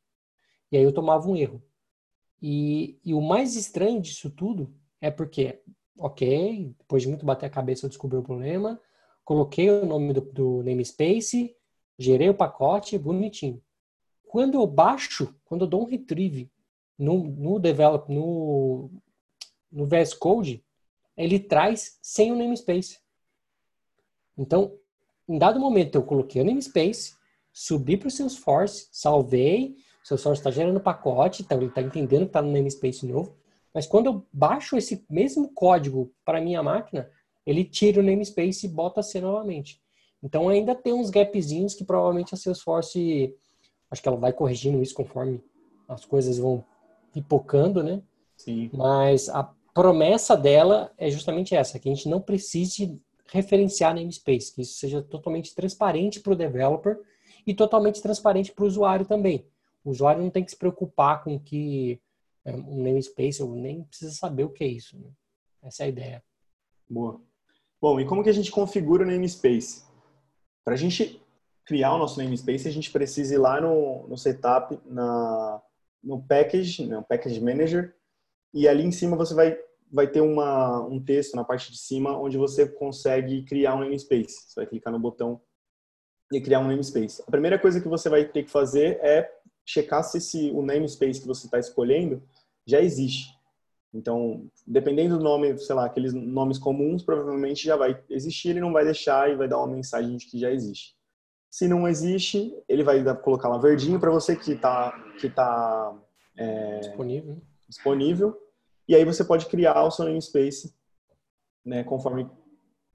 E 0.71 0.77
aí 0.77 0.83
eu 0.83 0.91
tomava 0.91 1.29
um 1.29 1.35
erro. 1.35 1.61
E, 2.41 2.99
e 3.03 3.13
o 3.13 3.21
mais 3.21 3.55
estranho 3.55 4.01
disso 4.01 4.29
tudo 4.29 4.73
é 5.01 5.09
porque, 5.09 5.61
ok, 5.97 6.73
depois 6.77 7.03
de 7.03 7.09
muito 7.09 7.25
bater 7.25 7.47
a 7.47 7.49
cabeça 7.49 7.85
eu 7.85 7.89
descobri 7.89 8.17
o 8.17 8.23
problema, 8.23 8.79
coloquei 9.23 9.69
o 9.69 9.85
nome 9.85 10.13
do, 10.13 10.21
do 10.21 10.63
namespace, 10.63 11.55
gerei 11.97 12.29
o 12.29 12.35
pacote, 12.35 12.97
bonitinho. 12.97 13.61
Quando 14.27 14.55
eu 14.55 14.67
baixo, 14.67 15.33
quando 15.45 15.61
eu 15.61 15.67
dou 15.67 15.81
um 15.83 15.89
retrieve 15.89 16.51
no, 16.97 17.23
no 17.23 17.59
develop, 17.59 18.11
no, 18.11 18.89
no 19.71 19.85
VS 19.85 20.13
Code, 20.13 20.63
ele 21.15 21.39
traz 21.39 21.97
sem 22.01 22.31
o 22.31 22.35
namespace. 22.35 22.99
Então, 24.37 24.77
em 25.27 25.37
dado 25.37 25.59
momento 25.59 25.95
eu 25.95 26.03
coloquei 26.03 26.41
o 26.41 26.45
namespace, 26.45 27.15
subi 27.51 27.97
para 27.97 28.07
o 28.07 28.11
Salesforce, 28.11 28.87
salvei, 28.91 29.75
seu 30.07 30.17
software 30.17 30.39
está 30.39 30.51
gerando 30.51 30.79
pacote, 30.79 31.43
então 31.43 31.57
ele 31.57 31.67
está 31.67 31.81
entendendo 31.81 32.21
que 32.21 32.27
está 32.27 32.41
no 32.41 32.49
namespace 32.49 33.05
novo, 33.05 33.35
mas 33.73 33.85
quando 33.85 34.05
eu 34.05 34.25
baixo 34.31 34.77
esse 34.77 35.05
mesmo 35.09 35.49
código 35.53 36.13
para 36.23 36.39
minha 36.39 36.63
máquina, 36.63 37.11
ele 37.45 37.65
tira 37.65 37.99
o 37.99 38.03
namespace 38.03 38.65
e 38.65 38.69
bota 38.69 39.03
C 39.03 39.19
novamente. 39.19 39.81
Então 40.23 40.47
ainda 40.47 40.73
tem 40.73 40.93
uns 40.93 41.09
gapzinhos 41.09 41.73
que 41.73 41.83
provavelmente 41.83 42.33
a 42.33 42.37
Salesforce, 42.37 43.35
acho 43.91 44.01
que 44.01 44.07
ela 44.07 44.17
vai 44.17 44.31
corrigindo 44.31 44.81
isso 44.81 44.95
conforme 44.95 45.43
as 45.89 46.05
coisas 46.05 46.37
vão 46.37 46.63
pipocando, 47.11 47.83
né? 47.83 48.01
Sim. 48.37 48.69
Mas 48.73 49.27
a 49.27 49.53
promessa 49.73 50.37
dela 50.37 50.93
é 50.97 51.09
justamente 51.09 51.53
essa, 51.53 51.79
que 51.79 51.89
a 51.89 51.93
gente 51.93 52.07
não 52.07 52.21
precise 52.21 52.97
referenciar 53.27 53.93
namespace, 53.93 54.55
que 54.55 54.61
isso 54.61 54.79
seja 54.79 55.01
totalmente 55.01 55.53
transparente 55.53 56.21
para 56.21 56.31
o 56.31 56.35
developer 56.35 56.97
e 57.45 57.53
totalmente 57.53 58.01
transparente 58.01 58.53
para 58.53 58.63
o 58.63 58.67
usuário 58.67 59.05
também. 59.05 59.45
O 59.87 59.91
usuário 59.91 60.21
não 60.21 60.29
tem 60.29 60.43
que 60.43 60.51
se 60.51 60.57
preocupar 60.57 61.23
com 61.23 61.39
que 61.39 62.01
é, 62.43 62.51
um 62.53 62.83
namespace, 62.83 63.41
ou 63.41 63.55
nem 63.55 63.85
precisa 63.85 64.11
saber 64.11 64.43
o 64.43 64.49
que 64.49 64.65
é 64.65 64.67
isso. 64.67 64.99
Né? 64.99 65.09
Essa 65.63 65.83
é 65.83 65.85
a 65.85 65.89
ideia. 65.89 66.23
Boa. 66.89 67.21
Bom, 67.81 67.97
e 67.97 68.05
como 68.05 68.21
que 68.21 68.29
a 68.29 68.33
gente 68.33 68.51
configura 68.51 69.05
o 69.05 69.07
namespace? 69.07 69.85
Para 70.65 70.73
a 70.73 70.77
gente 70.77 71.23
criar 71.65 71.95
o 71.95 71.97
nosso 71.97 72.21
namespace, 72.21 72.67
a 72.67 72.71
gente 72.71 72.91
precisa 72.91 73.35
ir 73.35 73.37
lá 73.37 73.61
no, 73.61 74.05
no 74.09 74.17
setup, 74.17 74.77
na, 74.85 75.61
no 76.03 76.21
package, 76.21 76.85
no 76.85 77.01
package 77.03 77.39
manager, 77.39 77.95
e 78.53 78.67
ali 78.67 78.83
em 78.83 78.91
cima 78.91 79.15
você 79.15 79.33
vai, 79.33 79.57
vai 79.89 80.07
ter 80.07 80.19
uma, 80.19 80.81
um 80.85 81.01
texto 81.01 81.33
na 81.33 81.45
parte 81.45 81.71
de 81.71 81.77
cima 81.77 82.19
onde 82.19 82.37
você 82.37 82.67
consegue 82.67 83.41
criar 83.43 83.75
um 83.75 83.79
namespace. 83.79 84.49
Você 84.49 84.59
vai 84.59 84.65
clicar 84.67 84.91
no 84.91 84.99
botão 84.99 85.39
e 86.29 86.41
criar 86.41 86.59
um 86.59 86.67
namespace. 86.67 87.23
A 87.25 87.31
primeira 87.31 87.57
coisa 87.57 87.79
que 87.79 87.87
você 87.87 88.09
vai 88.09 88.25
ter 88.25 88.43
que 88.43 88.51
fazer 88.51 88.99
é 89.01 89.36
checar 89.67 90.01
se 90.03 90.17
esse, 90.17 90.49
o 90.51 90.61
namespace 90.61 91.19
que 91.19 91.27
você 91.27 91.45
está 91.45 91.59
escolhendo 91.59 92.23
já 92.65 92.81
existe. 92.81 93.35
Então, 93.93 94.49
dependendo 94.65 95.17
do 95.17 95.23
nome, 95.23 95.57
sei 95.57 95.75
lá, 95.75 95.85
aqueles 95.85 96.13
nomes 96.13 96.57
comuns, 96.57 97.03
provavelmente 97.03 97.65
já 97.65 97.75
vai 97.75 98.01
existir, 98.09 98.49
ele 98.49 98.61
não 98.61 98.71
vai 98.71 98.85
deixar 98.85 99.29
e 99.29 99.35
vai 99.35 99.47
dar 99.47 99.57
uma 99.57 99.75
mensagem 99.75 100.15
de 100.15 100.25
que 100.25 100.39
já 100.39 100.51
existe. 100.51 100.95
Se 101.49 101.67
não 101.67 101.87
existe, 101.87 102.55
ele 102.67 102.83
vai 102.83 103.03
colocar 103.17 103.49
lá 103.49 103.57
verdinho 103.57 103.99
para 103.99 104.11
você 104.11 104.35
que 104.35 104.53
está 104.53 104.91
que 105.19 105.29
tá, 105.29 105.97
é, 106.37 106.79
disponível. 106.79 107.41
disponível. 107.67 108.37
E 108.87 108.95
aí 108.95 109.03
você 109.03 109.23
pode 109.23 109.47
criar 109.47 109.83
o 109.83 109.91
seu 109.91 110.05
namespace 110.05 110.73
né, 111.65 111.83
conforme 111.83 112.29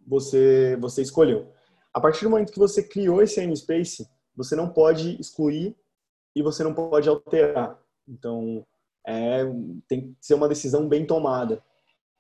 você, 0.06 0.76
você 0.80 1.02
escolheu. 1.02 1.52
A 1.92 2.00
partir 2.00 2.24
do 2.24 2.30
momento 2.30 2.52
que 2.52 2.58
você 2.58 2.82
criou 2.82 3.22
esse 3.22 3.40
namespace, 3.40 4.08
você 4.34 4.56
não 4.56 4.68
pode 4.68 5.20
excluir 5.20 5.76
e 6.34 6.42
você 6.42 6.62
não 6.62 6.74
pode 6.74 7.08
alterar. 7.08 7.78
Então, 8.08 8.66
é, 9.06 9.44
tem 9.88 10.00
que 10.00 10.16
ser 10.20 10.34
uma 10.34 10.48
decisão 10.48 10.88
bem 10.88 11.06
tomada, 11.06 11.62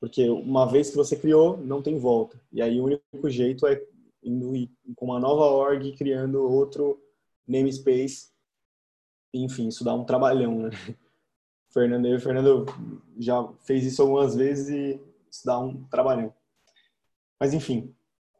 porque 0.00 0.28
uma 0.28 0.66
vez 0.66 0.90
que 0.90 0.96
você 0.96 1.16
criou, 1.16 1.56
não 1.56 1.82
tem 1.82 1.98
volta. 1.98 2.40
E 2.52 2.60
aí 2.60 2.80
o 2.80 2.84
único 2.84 3.30
jeito 3.30 3.66
é 3.66 3.82
indo 4.22 4.68
com 4.94 5.06
uma 5.06 5.20
nova 5.20 5.44
org, 5.44 5.92
criando 5.96 6.42
outro 6.42 7.00
namespace. 7.46 8.30
Enfim, 9.34 9.68
isso 9.68 9.84
dá 9.84 9.94
um 9.94 10.04
trabalhão, 10.04 10.58
né? 10.58 10.70
Fernando, 11.70 12.06
eu, 12.06 12.20
Fernando 12.20 12.66
já 13.18 13.48
fez 13.62 13.84
isso 13.84 14.02
algumas 14.02 14.34
vezes 14.34 14.68
e 14.68 15.00
isso 15.30 15.46
dá 15.46 15.58
um 15.58 15.82
trabalhão. 15.84 16.32
Mas 17.40 17.54
enfim, 17.54 17.94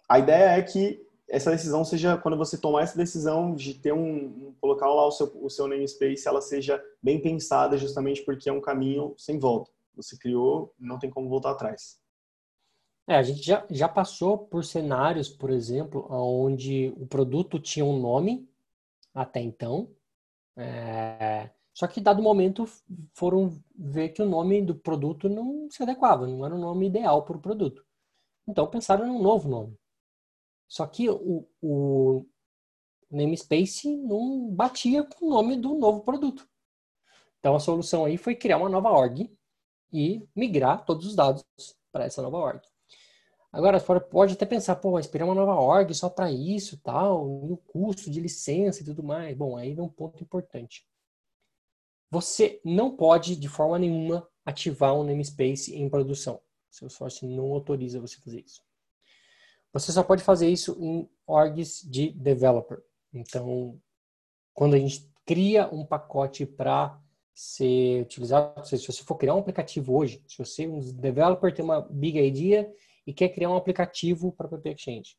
a 0.09 0.19
ideia 0.19 0.59
é 0.59 0.63
que 0.63 1.05
essa 1.33 1.51
decisão 1.51 1.83
seja, 1.83 2.19
quando 2.19 2.37
você 2.37 2.59
tomar 2.59 2.83
essa 2.83 2.95
decisão 2.95 3.55
de 3.55 3.73
ter 3.73 3.95
um, 3.95 4.55
colocar 4.61 4.87
lá 4.87 5.07
o 5.07 5.11
seu, 5.11 5.33
o 5.43 5.49
seu 5.49 5.67
namespace, 5.67 6.29
ela 6.29 6.43
seja 6.43 6.79
bem 7.03 7.23
pensada 7.23 7.79
justamente 7.79 8.23
porque 8.23 8.51
é 8.51 8.53
um 8.53 8.61
caminho 8.61 9.15
sem 9.17 9.39
volta. 9.39 9.71
Você 9.97 10.15
criou, 10.19 10.75
não 10.79 10.99
tem 10.99 11.09
como 11.09 11.31
voltar 11.31 11.53
atrás. 11.53 11.99
É, 13.09 13.17
a 13.17 13.23
gente 13.23 13.43
já, 13.43 13.67
já 13.71 13.89
passou 13.89 14.37
por 14.37 14.63
cenários, 14.63 15.31
por 15.31 15.49
exemplo, 15.49 16.07
onde 16.11 16.93
o 16.99 17.07
produto 17.07 17.59
tinha 17.59 17.85
um 17.85 17.99
nome 17.99 18.47
até 19.15 19.41
então, 19.41 19.89
é, 20.55 21.49
só 21.73 21.87
que 21.87 21.99
dado 21.99 22.23
momento 22.23 22.67
foram 23.15 23.59
ver 23.75 24.11
que 24.11 24.21
o 24.21 24.29
nome 24.29 24.61
do 24.61 24.75
produto 24.75 25.31
não 25.31 25.67
se 25.71 25.83
adequava, 25.83 26.27
não 26.27 26.45
era 26.45 26.55
o 26.55 26.61
nome 26.61 26.89
ideal 26.89 27.25
para 27.25 27.39
o 27.39 27.41
produto. 27.41 27.83
Então 28.47 28.67
pensaram 28.67 29.07
num 29.07 29.23
novo 29.23 29.49
nome. 29.49 29.79
Só 30.73 30.87
que 30.87 31.07
o, 31.11 31.47
o 31.61 32.27
namespace 33.11 33.95
não 33.95 34.49
batia 34.49 35.05
com 35.05 35.27
o 35.27 35.29
nome 35.29 35.55
do 35.55 35.75
novo 35.75 36.01
produto. 36.01 36.49
Então 37.39 37.55
a 37.55 37.61
solução 37.61 38.07
aí 38.07 38.17
foi 38.17 38.35
criar 38.35 38.57
uma 38.57 38.71
nova 38.71 38.91
org 38.91 39.31
e 39.93 40.27
migrar 40.35 40.87
todos 40.87 41.09
os 41.09 41.15
dados 41.15 41.45
para 41.93 42.07
essa 42.07 42.23
nova 42.23 42.39
org. 42.39 42.63
Agora, 43.53 43.79
pode 44.01 44.33
até 44.33 44.47
pensar, 44.47 44.77
pô, 44.77 44.99
criar 45.03 45.27
uma 45.27 45.35
nova 45.35 45.57
org 45.57 45.93
só 45.93 46.09
para 46.09 46.33
isso, 46.33 46.81
tal, 46.81 47.45
e 47.45 47.53
o 47.53 47.59
custo 47.59 48.11
de 48.11 48.19
licença 48.19 48.81
e 48.81 48.85
tudo 48.87 49.03
mais. 49.03 49.37
Bom, 49.37 49.59
aí 49.59 49.75
vem 49.75 49.85
um 49.85 49.91
ponto 49.91 50.25
importante. 50.25 50.89
Você 52.11 52.63
não 52.65 52.97
pode, 52.97 53.37
de 53.37 53.47
forma 53.47 53.79
nenhuma, 53.79 54.27
ativar 54.43 54.95
um 54.95 55.05
namespace 55.05 55.77
em 55.77 55.91
produção. 55.91 56.41
Seu 56.71 56.89
Salesforce 56.89 57.27
não 57.27 57.53
autoriza 57.53 58.01
você 58.01 58.17
fazer 58.17 58.41
isso. 58.41 58.63
Você 59.73 59.91
só 59.91 60.03
pode 60.03 60.23
fazer 60.23 60.49
isso 60.49 60.77
em 60.79 61.09
orgs 61.27 61.81
de 61.83 62.11
developer. 62.11 62.83
Então, 63.13 63.81
quando 64.53 64.75
a 64.75 64.79
gente 64.79 65.11
cria 65.25 65.67
um 65.73 65.83
pacote 65.85 66.45
para 66.45 67.01
ser 67.35 68.03
utilizado, 68.03 68.67
se 68.67 68.77
você 68.77 69.03
for 69.03 69.17
criar 69.17 69.35
um 69.35 69.39
aplicativo 69.39 69.97
hoje, 69.97 70.23
se 70.29 70.37
você, 70.37 70.67
um 70.67 70.81
developer, 70.81 71.55
tem 71.55 71.65
uma 71.65 71.81
big 71.81 72.19
idea 72.19 72.71
e 73.07 73.15
quer 73.15 73.31
criar 73.31 73.49
um 73.51 73.57
aplicativo 73.57 74.31
para 74.33 74.49
PP 74.49 74.75
Exchange, 74.75 75.17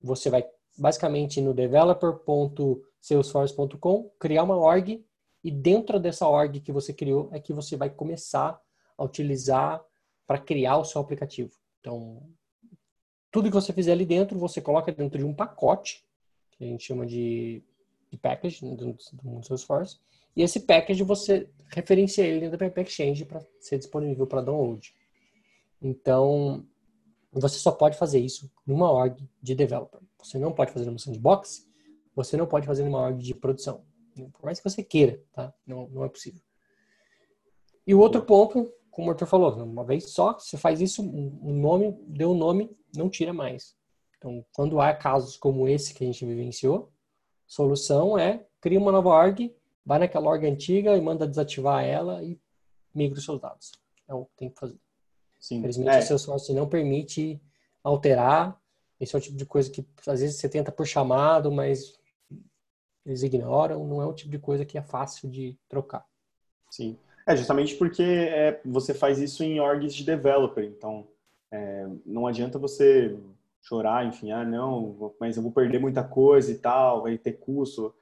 você 0.00 0.30
vai 0.30 0.48
basicamente 0.78 1.42
no 1.42 1.52
developer.salesforce.com 1.52 4.10
criar 4.18 4.44
uma 4.44 4.56
org 4.56 5.04
e 5.44 5.50
dentro 5.50 6.00
dessa 6.00 6.26
org 6.26 6.58
que 6.60 6.72
você 6.72 6.94
criou 6.94 7.28
é 7.32 7.40
que 7.40 7.52
você 7.52 7.76
vai 7.76 7.90
começar 7.90 8.58
a 8.96 9.04
utilizar 9.04 9.84
para 10.26 10.38
criar 10.38 10.78
o 10.78 10.84
seu 10.84 10.98
aplicativo. 11.00 11.52
Então, 11.80 12.22
tudo 13.30 13.48
que 13.48 13.54
você 13.54 13.72
fizer 13.72 13.92
ali 13.92 14.04
dentro, 14.04 14.38
você 14.38 14.60
coloca 14.60 14.92
dentro 14.92 15.18
de 15.18 15.24
um 15.24 15.34
pacote, 15.34 16.04
que 16.52 16.64
a 16.64 16.66
gente 16.66 16.84
chama 16.84 17.06
de, 17.06 17.62
de 18.10 18.18
package 18.18 18.64
né, 18.64 18.74
do, 18.76 18.96
do 19.12 19.42
Salesforce. 19.42 19.98
E 20.36 20.42
esse 20.42 20.60
package 20.60 21.02
você 21.02 21.48
referencia 21.68 22.24
ele 22.24 22.40
dentro 22.40 22.58
da 22.58 22.64
PP 22.64 22.82
Exchange 22.82 23.24
para 23.24 23.40
ser 23.60 23.78
disponível 23.78 24.26
para 24.26 24.42
download. 24.42 24.94
Então, 25.80 26.66
você 27.32 27.58
só 27.58 27.72
pode 27.72 27.96
fazer 27.96 28.18
isso 28.18 28.50
numa 28.66 28.90
org 28.90 29.16
de 29.42 29.54
developer. 29.54 30.00
Você 30.18 30.38
não 30.38 30.52
pode 30.52 30.72
fazer 30.72 30.86
numa 30.86 30.98
sandbox, 30.98 31.68
você 32.14 32.36
não 32.36 32.46
pode 32.46 32.66
fazer 32.66 32.84
numa 32.84 32.98
org 32.98 33.22
de 33.22 33.34
produção. 33.34 33.84
Por 34.32 34.44
mais 34.44 34.60
que 34.60 34.68
você 34.68 34.82
queira, 34.82 35.22
tá? 35.32 35.54
Não, 35.66 35.88
não 35.88 36.04
é 36.04 36.08
possível. 36.08 36.40
E 37.86 37.94
o 37.94 38.00
outro 38.00 38.22
ponto 38.22 38.70
como 38.90 39.08
o 39.08 39.10
Arthur 39.12 39.26
falou, 39.26 39.54
uma 39.64 39.84
vez 39.84 40.12
só, 40.12 40.38
você 40.38 40.56
faz 40.56 40.80
isso, 40.80 41.02
um 41.02 41.54
nome, 41.54 41.96
deu 42.06 42.32
um 42.32 42.36
nome, 42.36 42.70
não 42.94 43.08
tira 43.08 43.32
mais. 43.32 43.74
Então, 44.18 44.44
quando 44.52 44.80
há 44.80 44.92
casos 44.92 45.36
como 45.36 45.66
esse 45.66 45.94
que 45.94 46.04
a 46.04 46.06
gente 46.06 46.24
vivenciou, 46.24 46.92
solução 47.46 48.18
é 48.18 48.46
cria 48.60 48.78
uma 48.78 48.92
nova 48.92 49.08
org, 49.08 49.54
vai 49.84 49.98
naquela 49.98 50.28
org 50.28 50.46
antiga 50.46 50.96
e 50.96 51.00
manda 51.00 51.26
desativar 51.26 51.84
ela 51.84 52.22
e 52.22 52.38
migra 52.94 53.18
os 53.18 53.24
seus 53.24 53.40
dados. 53.40 53.72
É 54.06 54.14
o 54.14 54.26
que 54.26 54.36
tem 54.36 54.50
que 54.50 54.58
fazer. 54.58 54.78
Sim. 55.38 55.56
Infelizmente, 55.58 55.96
é. 55.96 55.98
o 56.00 56.02
seu 56.02 56.18
sócio 56.18 56.54
não 56.54 56.68
permite 56.68 57.40
alterar. 57.82 58.60
Esse 59.00 59.16
é 59.16 59.18
o 59.18 59.22
tipo 59.22 59.36
de 59.36 59.46
coisa 59.46 59.70
que 59.70 59.86
às 60.06 60.20
vezes 60.20 60.36
você 60.36 60.48
tenta 60.48 60.70
por 60.70 60.86
chamado, 60.86 61.50
mas 61.50 61.98
eles 63.06 63.22
ignoram. 63.22 63.86
Não 63.86 64.02
é 64.02 64.06
o 64.06 64.12
tipo 64.12 64.30
de 64.30 64.38
coisa 64.38 64.66
que 64.66 64.76
é 64.76 64.82
fácil 64.82 65.30
de 65.30 65.58
trocar. 65.68 66.04
Sim. 66.70 66.98
É, 67.26 67.34
justamente 67.36 67.74
porque 67.76 68.02
é, 68.02 68.60
você 68.64 68.92
faz 68.92 69.18
isso 69.18 69.42
em 69.42 69.60
orgs 69.60 69.94
de 69.94 70.04
developer, 70.04 70.64
então 70.64 71.06
é, 71.52 71.86
não 72.06 72.26
adianta 72.26 72.58
você 72.58 73.18
chorar, 73.62 74.06
enfim, 74.06 74.30
ah, 74.32 74.44
não, 74.44 75.14
mas 75.20 75.36
eu 75.36 75.42
vou 75.42 75.52
perder 75.52 75.78
muita 75.78 76.02
coisa 76.02 76.50
e 76.50 76.58
tal, 76.58 77.02
vai 77.02 77.18
ter 77.18 77.32
custo. 77.34 77.94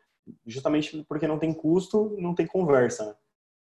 Justamente 0.46 1.04
porque 1.08 1.26
não 1.26 1.38
tem 1.38 1.52
custo, 1.52 2.14
não 2.18 2.34
tem 2.34 2.46
conversa, 2.46 3.06
né? 3.06 3.14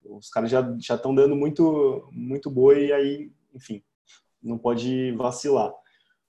Os 0.05 0.29
caras 0.29 0.51
já 0.51 0.61
estão 0.79 1.15
dando 1.15 1.35
muito 1.35 2.07
muito 2.11 2.49
boi 2.49 2.87
e 2.87 2.93
aí, 2.93 3.31
enfim, 3.53 3.83
não 4.41 4.57
pode 4.57 5.11
vacilar. 5.13 5.73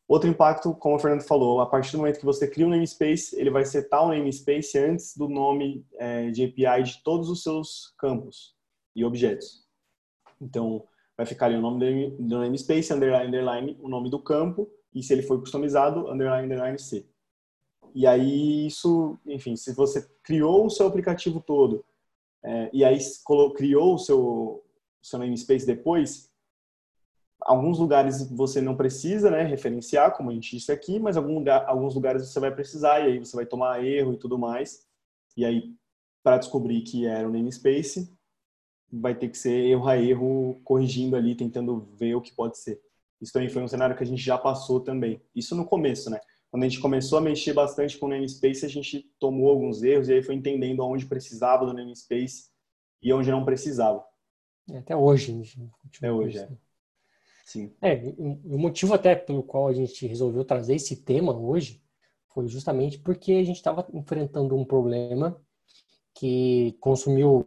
Outro 0.09 0.31
impacto, 0.31 0.73
como 0.75 0.97
o 0.97 0.99
Fernando 0.99 1.23
falou, 1.23 1.61
a 1.61 1.67
partir 1.67 1.93
do 1.93 1.99
momento 1.99 2.21
que 2.21 2.25
você 2.25 2.49
cria 2.49 2.67
um 2.67 2.71
namespace, 2.71 3.39
ele 3.39 3.51
vai 3.51 3.65
setar 3.65 4.03
o 4.03 4.07
um 4.07 4.09
namespace 4.11 4.79
antes 4.79 5.17
do 5.17 5.29
nome 5.29 5.85
é, 5.95 6.31
de 6.31 6.45
API 6.45 6.85
de 6.85 7.03
todos 7.03 7.29
os 7.29 7.43
seus 7.43 7.93
campos 7.99 8.55
e 8.95 9.05
objetos. 9.05 9.67
Então, 10.41 10.87
vai 11.17 11.27
ficar 11.27 11.47
ali 11.47 11.57
o 11.57 11.61
nome 11.61 12.11
do 12.19 12.39
namespace, 12.39 12.93
underline, 12.93 13.29
underline, 13.29 13.79
o 13.81 13.89
nome 13.89 14.11
do 14.11 14.19
campo, 14.19 14.71
e 14.95 15.03
se 15.03 15.13
ele 15.13 15.23
for 15.23 15.39
customizado, 15.41 16.11
underline, 16.11 16.45
underline, 16.45 16.79
C. 16.79 17.07
E 17.95 18.07
aí, 18.07 18.67
isso, 18.67 19.19
enfim, 19.27 19.57
se 19.57 19.75
você 19.75 20.07
criou 20.23 20.67
o 20.67 20.71
seu 20.71 20.87
aplicativo 20.87 21.41
todo, 21.41 21.85
é, 22.43 22.71
e 22.73 22.85
aí 22.85 22.99
criou 23.57 23.95
o 23.95 23.99
seu, 23.99 24.65
seu 25.03 25.19
namespace 25.19 25.67
depois, 25.67 26.31
alguns 27.41 27.79
lugares 27.79 28.29
você 28.31 28.61
não 28.61 28.77
precisa 28.77 29.31
né, 29.31 29.43
referenciar, 29.43 30.15
como 30.17 30.31
a 30.31 30.35
gente 30.35 30.57
disse 30.57 30.71
aqui, 30.71 30.99
mas 30.99 31.17
algum 31.17 31.35
lugar, 31.35 31.65
alguns 31.67 31.95
lugares 31.95 32.29
você 32.29 32.39
vai 32.39 32.55
precisar, 32.55 33.01
e 33.01 33.13
aí 33.13 33.19
você 33.19 33.35
vai 33.35 33.47
tomar 33.47 33.85
erro 33.85 34.13
e 34.13 34.19
tudo 34.19 34.39
mais. 34.39 34.87
E 35.37 35.45
aí, 35.45 35.75
para 36.23 36.39
descobrir 36.39 36.83
que 36.83 37.07
era 37.07 37.29
o 37.29 37.33
namespace, 37.33 38.13
vai 38.93 39.15
ter 39.15 39.29
que 39.29 39.39
ser 39.39 39.53
erro 39.53 39.89
a 39.89 39.99
erro, 39.99 40.61
corrigindo 40.65 41.17
ali, 41.17 41.35
tentando 41.35 41.89
ver 41.97 42.15
o 42.15 42.21
que 42.21 42.35
pode 42.35 42.59
ser. 42.59 42.81
Isso 43.21 43.33
também 43.33 43.49
foi 43.49 43.63
um 43.63 43.69
cenário 43.69 43.97
que 43.97 44.03
a 44.03 44.07
gente 44.07 44.23
já 44.23 44.37
passou 44.37 44.81
também. 44.81 45.21
Isso 45.35 45.57
no 45.57 45.65
começo, 45.65 46.11
né? 46.11 46.21
Quando 46.51 46.63
a 46.63 46.69
gente 46.69 46.81
começou 46.81 47.19
a 47.19 47.21
mexer 47.21 47.53
bastante 47.53 47.99
com 47.99 48.07
o 48.07 48.09
namespace, 48.09 48.65
a 48.65 48.69
gente 48.69 49.11
tomou 49.19 49.51
alguns 49.51 49.83
erros 49.83 50.09
e 50.09 50.15
aí 50.15 50.23
foi 50.23 50.35
entendendo 50.35 50.81
onde 50.81 51.07
precisava 51.07 51.67
do 51.67 51.73
namespace 51.73 52.51
e 53.03 53.13
onde 53.13 53.31
não 53.31 53.45
precisava. 53.45 54.05
É, 54.71 54.79
até 54.79 54.97
hoje. 54.97 55.43
Até 55.97 56.11
hoje, 56.11 56.39
é. 56.39 56.49
Sim. 57.45 57.73
É, 57.81 57.95
o 58.19 58.59
motivo 58.59 58.95
até 58.95 59.15
pelo 59.15 59.43
qual 59.43 59.69
a 59.69 59.73
gente 59.73 60.07
resolveu 60.07 60.45
trazer 60.45 60.75
esse 60.75 60.97
tema 60.97 61.37
hoje 61.37 61.81
foi 62.29 62.49
justamente 62.49 62.99
porque 62.99 63.33
a 63.33 63.45
gente 63.45 63.57
estava 63.57 63.87
enfrentando 63.93 64.57
um 64.57 64.65
problema 64.65 65.41
que 66.13 66.77
consumiu 66.81 67.47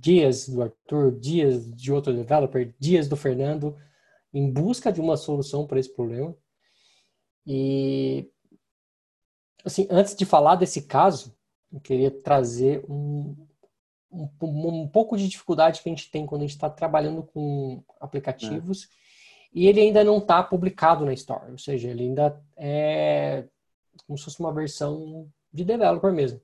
dias 0.00 0.48
do 0.48 0.62
Arthur, 0.62 1.12
dias 1.12 1.70
de 1.76 1.92
outro 1.92 2.14
developer, 2.14 2.74
dias 2.78 3.06
do 3.06 3.16
Fernando, 3.16 3.76
em 4.32 4.50
busca 4.50 4.90
de 4.90 5.00
uma 5.00 5.16
solução 5.16 5.66
para 5.66 5.78
esse 5.78 5.94
problema. 5.94 6.34
E, 7.46 8.30
assim, 9.64 9.86
antes 9.90 10.14
de 10.14 10.24
falar 10.24 10.56
desse 10.56 10.82
caso, 10.82 11.36
eu 11.72 11.80
queria 11.80 12.10
trazer 12.10 12.84
um, 12.88 13.36
um, 14.10 14.28
um 14.42 14.88
pouco 14.88 15.16
de 15.16 15.28
dificuldade 15.28 15.82
que 15.82 15.88
a 15.88 15.92
gente 15.92 16.10
tem 16.10 16.26
quando 16.26 16.42
a 16.42 16.44
gente 16.44 16.56
está 16.56 16.70
trabalhando 16.70 17.22
com 17.22 17.82
aplicativos 18.00 18.84
é. 18.84 18.88
e 19.54 19.66
ele 19.66 19.80
ainda 19.80 20.02
não 20.02 20.18
está 20.18 20.42
publicado 20.42 21.04
na 21.04 21.12
Store, 21.12 21.52
ou 21.52 21.58
seja, 21.58 21.88
ele 21.88 22.04
ainda 22.04 22.42
é 22.56 23.44
como 24.06 24.16
se 24.16 24.24
fosse 24.24 24.40
uma 24.40 24.52
versão 24.52 25.30
de 25.52 25.64
developer 25.64 26.12
mesmo. 26.12 26.40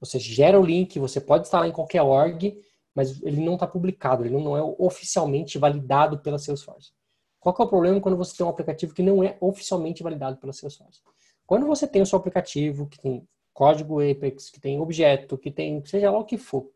Você 0.00 0.18
gera 0.18 0.58
o 0.58 0.64
link, 0.64 0.98
você 0.98 1.20
pode 1.20 1.46
instalar 1.46 1.68
em 1.68 1.72
qualquer 1.72 2.02
org, 2.02 2.56
mas 2.98 3.22
ele 3.22 3.40
não 3.40 3.54
está 3.54 3.64
publicado, 3.64 4.24
ele 4.24 4.36
não 4.36 4.56
é 4.56 4.74
oficialmente 4.76 5.56
validado 5.56 6.18
pela 6.18 6.36
Salesforce. 6.36 6.90
Qual 7.38 7.54
é 7.56 7.62
o 7.62 7.68
problema 7.68 8.00
quando 8.00 8.16
você 8.16 8.36
tem 8.36 8.44
um 8.44 8.48
aplicativo 8.48 8.92
que 8.92 9.04
não 9.04 9.22
é 9.22 9.38
oficialmente 9.40 10.02
validado 10.02 10.36
pela 10.38 10.52
Salesforce? 10.52 11.00
Quando 11.46 11.64
você 11.64 11.86
tem 11.86 12.02
o 12.02 12.06
seu 12.06 12.18
aplicativo 12.18 12.88
que 12.88 12.98
tem 12.98 13.24
código 13.54 14.00
Apex, 14.00 14.50
que 14.50 14.58
tem 14.58 14.80
objeto, 14.80 15.38
que 15.38 15.48
tem 15.48 15.80
seja 15.86 16.10
lá 16.10 16.18
o 16.18 16.24
que 16.24 16.36
for, 16.36 16.72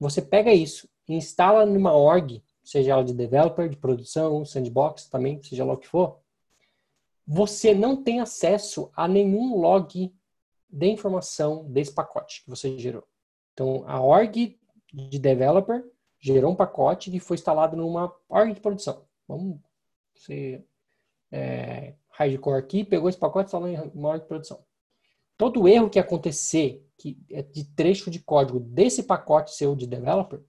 você 0.00 0.20
pega 0.20 0.52
isso 0.52 0.88
instala 1.08 1.64
numa 1.64 1.94
org, 1.94 2.42
seja 2.64 2.90
ela 2.90 3.04
de 3.04 3.14
developer, 3.14 3.68
de 3.68 3.76
produção, 3.76 4.44
sandbox 4.44 5.06
também, 5.06 5.40
seja 5.40 5.64
lá 5.64 5.74
o 5.74 5.78
que 5.78 5.86
for, 5.86 6.18
você 7.24 7.72
não 7.72 8.02
tem 8.02 8.18
acesso 8.18 8.90
a 8.96 9.06
nenhum 9.06 9.56
log 9.60 10.12
de 10.68 10.86
informação 10.88 11.64
desse 11.70 11.94
pacote 11.94 12.42
que 12.42 12.50
você 12.50 12.76
gerou. 12.76 13.06
Então, 13.52 13.84
a 13.86 14.00
org 14.00 14.58
de 14.94 15.18
developer, 15.18 15.84
gerou 16.20 16.52
um 16.52 16.56
pacote 16.56 17.10
que 17.10 17.20
foi 17.20 17.36
instalado 17.36 17.76
numa 17.76 18.14
org 18.28 18.52
de 18.52 18.60
produção. 18.60 19.04
Vamos 19.26 19.58
Você 20.14 20.64
é, 21.30 21.94
hardcore 22.10 22.58
aqui, 22.58 22.84
pegou 22.84 23.08
esse 23.08 23.18
pacote 23.18 23.46
e 23.46 23.48
instalou 23.48 23.68
em 23.68 23.90
modo 23.94 24.20
de 24.20 24.26
produção. 24.26 24.64
Todo 25.36 25.66
erro 25.66 25.90
que 25.90 25.98
acontecer 25.98 26.86
que 26.96 27.18
é 27.30 27.42
de 27.42 27.64
trecho 27.64 28.10
de 28.10 28.20
código 28.20 28.60
desse 28.60 29.02
pacote 29.02 29.54
seu 29.54 29.74
de 29.74 29.86
developer, 29.86 30.40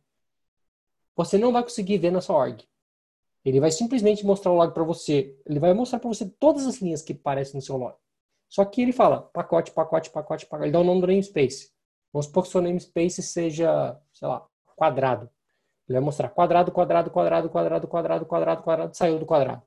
você 1.15 1.37
não 1.37 1.51
vai 1.51 1.63
conseguir 1.63 1.97
ver 1.97 2.11
na 2.11 2.21
sua 2.21 2.35
org. 2.35 2.63
Ele 3.43 3.59
vai 3.59 3.71
simplesmente 3.71 4.25
mostrar 4.25 4.51
o 4.51 4.55
log 4.55 4.73
para 4.73 4.83
você. 4.83 5.37
Ele 5.45 5.59
vai 5.59 5.73
mostrar 5.73 5.99
para 5.99 6.09
você 6.09 6.27
todas 6.27 6.65
as 6.65 6.81
linhas 6.81 7.01
que 7.01 7.13
aparecem 7.13 7.55
no 7.55 7.61
seu 7.61 7.77
log. 7.77 7.95
Só 8.49 8.65
que 8.65 8.81
ele 8.81 8.91
fala 8.91 9.21
pacote, 9.21 9.71
pacote, 9.71 10.09
pacote, 10.09 10.45
pacote. 10.45 10.65
Ele 10.65 10.71
dá 10.71 10.79
o 10.79 10.83
nome 10.83 11.01
do 11.01 11.07
namespace. 11.07 11.71
Vamos 12.11 12.25
supor 12.25 12.43
que 12.43 12.49
seu 12.49 12.61
namespace 12.61 13.21
seja, 13.21 13.99
sei 14.15 14.27
lá, 14.27 14.47
quadrado. 14.75 15.29
Ele 15.87 15.99
vai 15.99 16.01
mostrar 16.03 16.29
quadrado, 16.29 16.71
quadrado, 16.71 17.11
quadrado, 17.11 17.49
quadrado, 17.49 17.87
quadrado, 17.87 18.25
quadrado, 18.25 18.63
quadrado, 18.63 18.97
saiu 18.97 19.19
do 19.19 19.25
quadrado. 19.25 19.61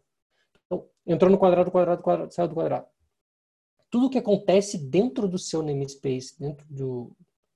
Então, 0.67 0.85
entrou 1.07 1.31
no 1.31 1.39
quadrado, 1.39 1.71
quadrado, 1.71 2.03
quadrado, 2.03 2.35
saiu 2.35 2.49
do 2.49 2.55
quadrado. 2.55 2.87
Tudo 3.91 4.11
que 4.11 4.19
acontece 4.19 4.77
dentro 4.77 5.29
do 5.29 5.39
seu 5.39 5.63
namespace, 5.63 6.39
dentro 6.39 6.67
do 6.69 7.13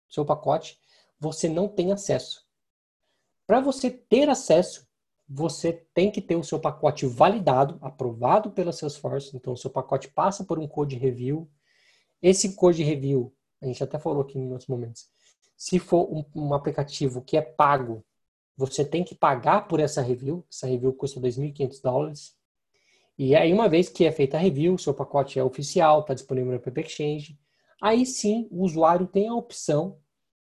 seu 0.09 0.25
pacote, 0.25 0.79
você 1.19 1.49
não 1.49 1.69
tem 1.69 1.93
acesso. 1.93 2.47
Para 3.47 3.61
você 3.61 3.91
ter 3.91 4.29
acesso, 4.29 4.87
você 5.29 5.73
tem 5.95 6.11
que 6.11 6.21
ter 6.21 6.37
o 6.37 6.45
seu 6.45 6.61
pacote 6.61 7.07
validado, 7.07 7.79
aprovado 7.81 8.51
pela 8.51 8.73
Salesforce. 8.73 9.37
Então, 9.37 9.55
o 9.55 9.57
seu 9.57 9.71
pacote 9.71 10.09
passa 10.09 10.45
por 10.45 10.59
um 10.59 10.69
code 10.69 10.97
review. 10.97 11.51
Esse 12.21 12.55
code 12.55 12.83
review, 12.83 13.35
a 13.61 13.67
gente 13.67 13.83
até 13.83 13.99
falou 13.99 14.23
aqui 14.23 14.39
em 14.39 14.51
outros 14.51 14.69
momentos, 14.69 15.12
se 15.63 15.79
for 15.79 16.13
um, 16.13 16.25
um 16.35 16.55
aplicativo 16.55 17.23
que 17.23 17.37
é 17.37 17.41
pago, 17.41 18.05
você 18.57 18.85
tem 18.85 19.05
que 19.05 19.15
pagar 19.15 19.69
por 19.69 19.79
essa 19.79 20.03
review. 20.03 20.45
Essa 20.51 20.67
review 20.67 20.93
custa 20.93 21.21
2.500 21.21 21.81
dólares. 21.81 22.37
E 23.17 23.37
aí, 23.37 23.53
uma 23.53 23.69
vez 23.69 23.89
que 23.89 24.05
é 24.05 24.11
feita 24.11 24.37
a 24.37 24.41
review, 24.41 24.77
seu 24.77 24.93
pacote 24.93 25.39
é 25.39 25.45
oficial, 25.45 26.01
está 26.01 26.15
disponível 26.15 26.51
no 26.51 26.57
App 26.57 26.81
Exchange, 26.81 27.39
aí 27.81 28.05
sim 28.05 28.49
o 28.51 28.65
usuário 28.65 29.07
tem 29.07 29.29
a 29.29 29.37
opção, 29.37 29.99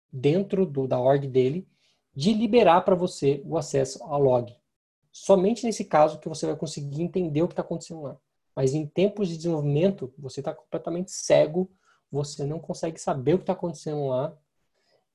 dentro 0.09 0.65
do, 0.65 0.87
da 0.87 0.97
org 0.97 1.27
dele, 1.27 1.67
de 2.15 2.33
liberar 2.33 2.85
para 2.85 2.95
você 2.95 3.41
o 3.43 3.57
acesso 3.57 4.01
ao 4.03 4.21
log. 4.21 4.55
Somente 5.11 5.65
nesse 5.65 5.83
caso 5.83 6.17
que 6.19 6.29
você 6.29 6.45
vai 6.45 6.55
conseguir 6.55 7.01
entender 7.01 7.41
o 7.41 7.47
que 7.47 7.51
está 7.51 7.61
acontecendo 7.61 8.03
lá. 8.03 8.17
Mas 8.55 8.73
em 8.73 8.87
tempos 8.87 9.27
de 9.27 9.35
desenvolvimento, 9.35 10.13
você 10.17 10.39
está 10.39 10.53
completamente 10.53 11.11
cego, 11.11 11.69
você 12.09 12.45
não 12.45 12.57
consegue 12.57 12.97
saber 12.97 13.33
o 13.33 13.37
que 13.37 13.43
está 13.43 13.53
acontecendo 13.53 14.07
lá 14.07 14.33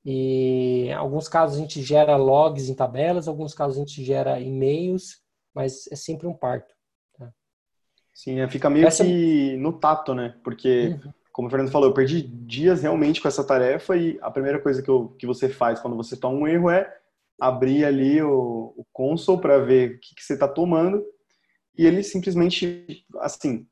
e 0.05 0.87
em 0.89 0.93
alguns 0.93 1.29
casos 1.29 1.57
a 1.57 1.61
gente 1.61 1.83
gera 1.83 2.17
logs 2.17 2.69
em 2.69 2.75
tabelas, 2.75 3.27
em 3.27 3.31
alguns 3.31 3.55
casos 3.55 3.77
a 3.77 3.81
gente 3.81 4.05
gera 4.05 4.39
e-mails, 4.39 5.23
mas 5.55 5.87
é 5.91 5.97
sempre 5.97 6.27
um 6.27 6.35
parto. 6.35 6.75
Tá? 7.19 7.33
Sim, 8.13 8.41
é, 8.41 8.49
fica 8.49 8.69
meio 8.69 8.87
essa... 8.87 9.05
que 9.05 9.57
no 9.57 9.73
tato, 9.73 10.15
né? 10.15 10.37
Porque, 10.45 10.99
uhum. 11.05 11.13
como 11.33 11.49
o 11.49 11.51
Fernando 11.51 11.71
falou, 11.71 11.89
eu 11.89 11.95
perdi 11.95 12.23
dias 12.23 12.83
realmente 12.83 13.21
com 13.21 13.29
essa 13.29 13.45
tarefa 13.45 13.97
e 13.97 14.19
a 14.21 14.31
primeira 14.31 14.61
coisa 14.61 14.83
que, 14.83 14.91
eu, 14.91 15.09
que 15.19 15.27
você 15.27 15.49
faz 15.49 15.81
quando 15.81 15.97
você 15.97 16.17
toma 16.17 16.39
um 16.39 16.47
erro 16.47 16.71
é 16.71 16.99
abrir 17.41 17.85
ali 17.85 18.23
o, 18.23 18.75
o 18.77 18.87
console 18.93 19.41
para 19.41 19.59
ver 19.59 19.97
o 19.97 20.01
que, 20.01 20.15
que 20.15 20.23
você 20.23 20.35
está 20.35 20.47
tomando 20.47 21.05
e 21.77 21.87
ele 21.87 22.03
simplesmente, 22.03 23.05
assim, 23.19 23.67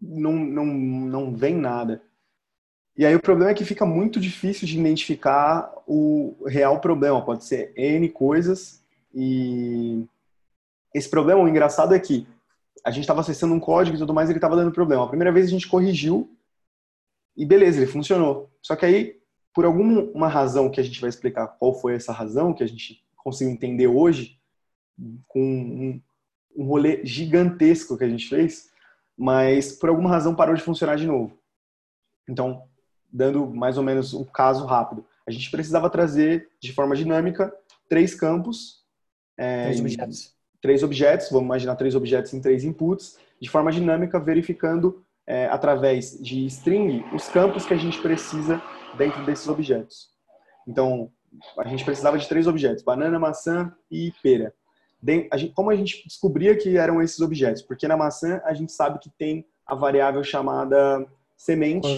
não, 0.00 0.32
não, 0.32 0.64
não 0.64 1.34
vem 1.34 1.54
nada. 1.54 2.02
E 3.00 3.06
aí 3.06 3.16
o 3.16 3.20
problema 3.20 3.50
é 3.50 3.54
que 3.54 3.64
fica 3.64 3.86
muito 3.86 4.20
difícil 4.20 4.68
de 4.68 4.78
identificar 4.78 5.72
o 5.86 6.36
real 6.46 6.82
problema. 6.82 7.24
Pode 7.24 7.46
ser 7.46 7.72
N 7.74 8.06
coisas 8.10 8.84
e 9.14 10.04
esse 10.94 11.08
problema, 11.08 11.40
o 11.40 11.48
engraçado 11.48 11.94
é 11.94 11.98
que 11.98 12.26
a 12.84 12.90
gente 12.90 13.04
estava 13.04 13.22
acessando 13.22 13.54
um 13.54 13.58
código 13.58 13.96
e 13.96 13.98
tudo 13.98 14.12
mais 14.12 14.28
ele 14.28 14.36
estava 14.36 14.54
dando 14.54 14.70
problema. 14.70 15.02
A 15.02 15.08
primeira 15.08 15.32
vez 15.32 15.46
a 15.46 15.48
gente 15.48 15.66
corrigiu 15.66 16.30
e 17.34 17.46
beleza, 17.46 17.78
ele 17.78 17.86
funcionou. 17.86 18.50
Só 18.60 18.76
que 18.76 18.84
aí, 18.84 19.18
por 19.54 19.64
alguma 19.64 20.28
razão 20.28 20.70
que 20.70 20.78
a 20.78 20.84
gente 20.84 21.00
vai 21.00 21.08
explicar 21.08 21.46
qual 21.46 21.72
foi 21.72 21.94
essa 21.94 22.12
razão 22.12 22.52
que 22.52 22.62
a 22.62 22.68
gente 22.68 23.02
conseguiu 23.16 23.54
entender 23.54 23.86
hoje, 23.86 24.38
com 25.26 25.40
um, 25.40 26.02
um 26.54 26.66
rolê 26.66 27.02
gigantesco 27.02 27.96
que 27.96 28.04
a 28.04 28.08
gente 28.10 28.28
fez, 28.28 28.70
mas 29.16 29.72
por 29.72 29.88
alguma 29.88 30.10
razão 30.10 30.34
parou 30.34 30.54
de 30.54 30.60
funcionar 30.60 30.96
de 30.96 31.06
novo. 31.06 31.40
Então, 32.28 32.68
dando 33.12 33.46
mais 33.46 33.76
ou 33.76 33.82
menos 33.82 34.14
um 34.14 34.24
caso 34.24 34.64
rápido. 34.64 35.04
A 35.26 35.30
gente 35.30 35.50
precisava 35.50 35.90
trazer 35.90 36.48
de 36.60 36.72
forma 36.72 36.96
dinâmica 36.96 37.52
três 37.88 38.14
campos. 38.14 38.84
É, 39.36 39.64
três 39.64 39.80
objetos. 39.80 40.34
Três 40.60 40.82
objetos, 40.82 41.30
vamos 41.30 41.46
imaginar 41.46 41.76
três 41.76 41.94
objetos 41.94 42.34
em 42.34 42.40
três 42.40 42.64
inputs, 42.64 43.18
de 43.40 43.48
forma 43.48 43.72
dinâmica, 43.72 44.20
verificando 44.20 45.02
é, 45.26 45.46
através 45.46 46.18
de 46.20 46.44
string 46.46 47.04
os 47.14 47.28
campos 47.28 47.64
que 47.64 47.72
a 47.72 47.76
gente 47.76 48.00
precisa 48.02 48.60
dentro 48.98 49.24
desses 49.24 49.48
objetos. 49.48 50.10
Então, 50.66 51.10
a 51.58 51.68
gente 51.68 51.84
precisava 51.84 52.18
de 52.18 52.28
três 52.28 52.46
objetos: 52.46 52.82
banana, 52.82 53.18
maçã 53.18 53.72
e 53.90 54.12
pera. 54.22 54.52
como 55.54 55.70
a 55.70 55.76
gente 55.76 56.04
descobria 56.06 56.56
que 56.56 56.76
eram 56.76 57.00
esses 57.00 57.20
objetos? 57.20 57.62
Porque 57.62 57.88
na 57.88 57.96
maçã 57.96 58.40
a 58.44 58.52
gente 58.52 58.72
sabe 58.72 58.98
que 58.98 59.10
tem 59.10 59.46
a 59.64 59.74
variável 59.74 60.22
chamada 60.24 61.06
semente. 61.36 61.88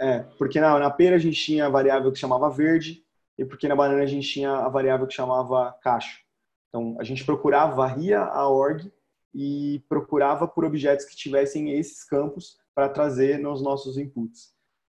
É, 0.00 0.20
porque 0.38 0.60
na, 0.60 0.78
na 0.78 0.90
pera 0.90 1.16
a 1.16 1.18
gente 1.18 1.42
tinha 1.42 1.66
a 1.66 1.70
variável 1.70 2.12
que 2.12 2.18
chamava 2.18 2.50
verde 2.50 3.02
e 3.38 3.44
porque 3.44 3.68
na 3.68 3.76
banana 3.76 4.02
a 4.02 4.06
gente 4.06 4.28
tinha 4.28 4.50
a 4.50 4.68
variável 4.68 5.06
que 5.06 5.14
chamava 5.14 5.72
cacho. 5.82 6.20
Então 6.68 6.96
a 7.00 7.04
gente 7.04 7.24
procurava, 7.24 7.74
varria 7.74 8.20
a 8.20 8.48
org 8.48 8.92
e 9.34 9.82
procurava 9.88 10.46
por 10.46 10.64
objetos 10.64 11.04
que 11.04 11.16
tivessem 11.16 11.70
esses 11.72 12.04
campos 12.04 12.58
para 12.74 12.88
trazer 12.88 13.38
nos 13.38 13.62
nossos 13.62 13.96
inputs. 13.96 14.54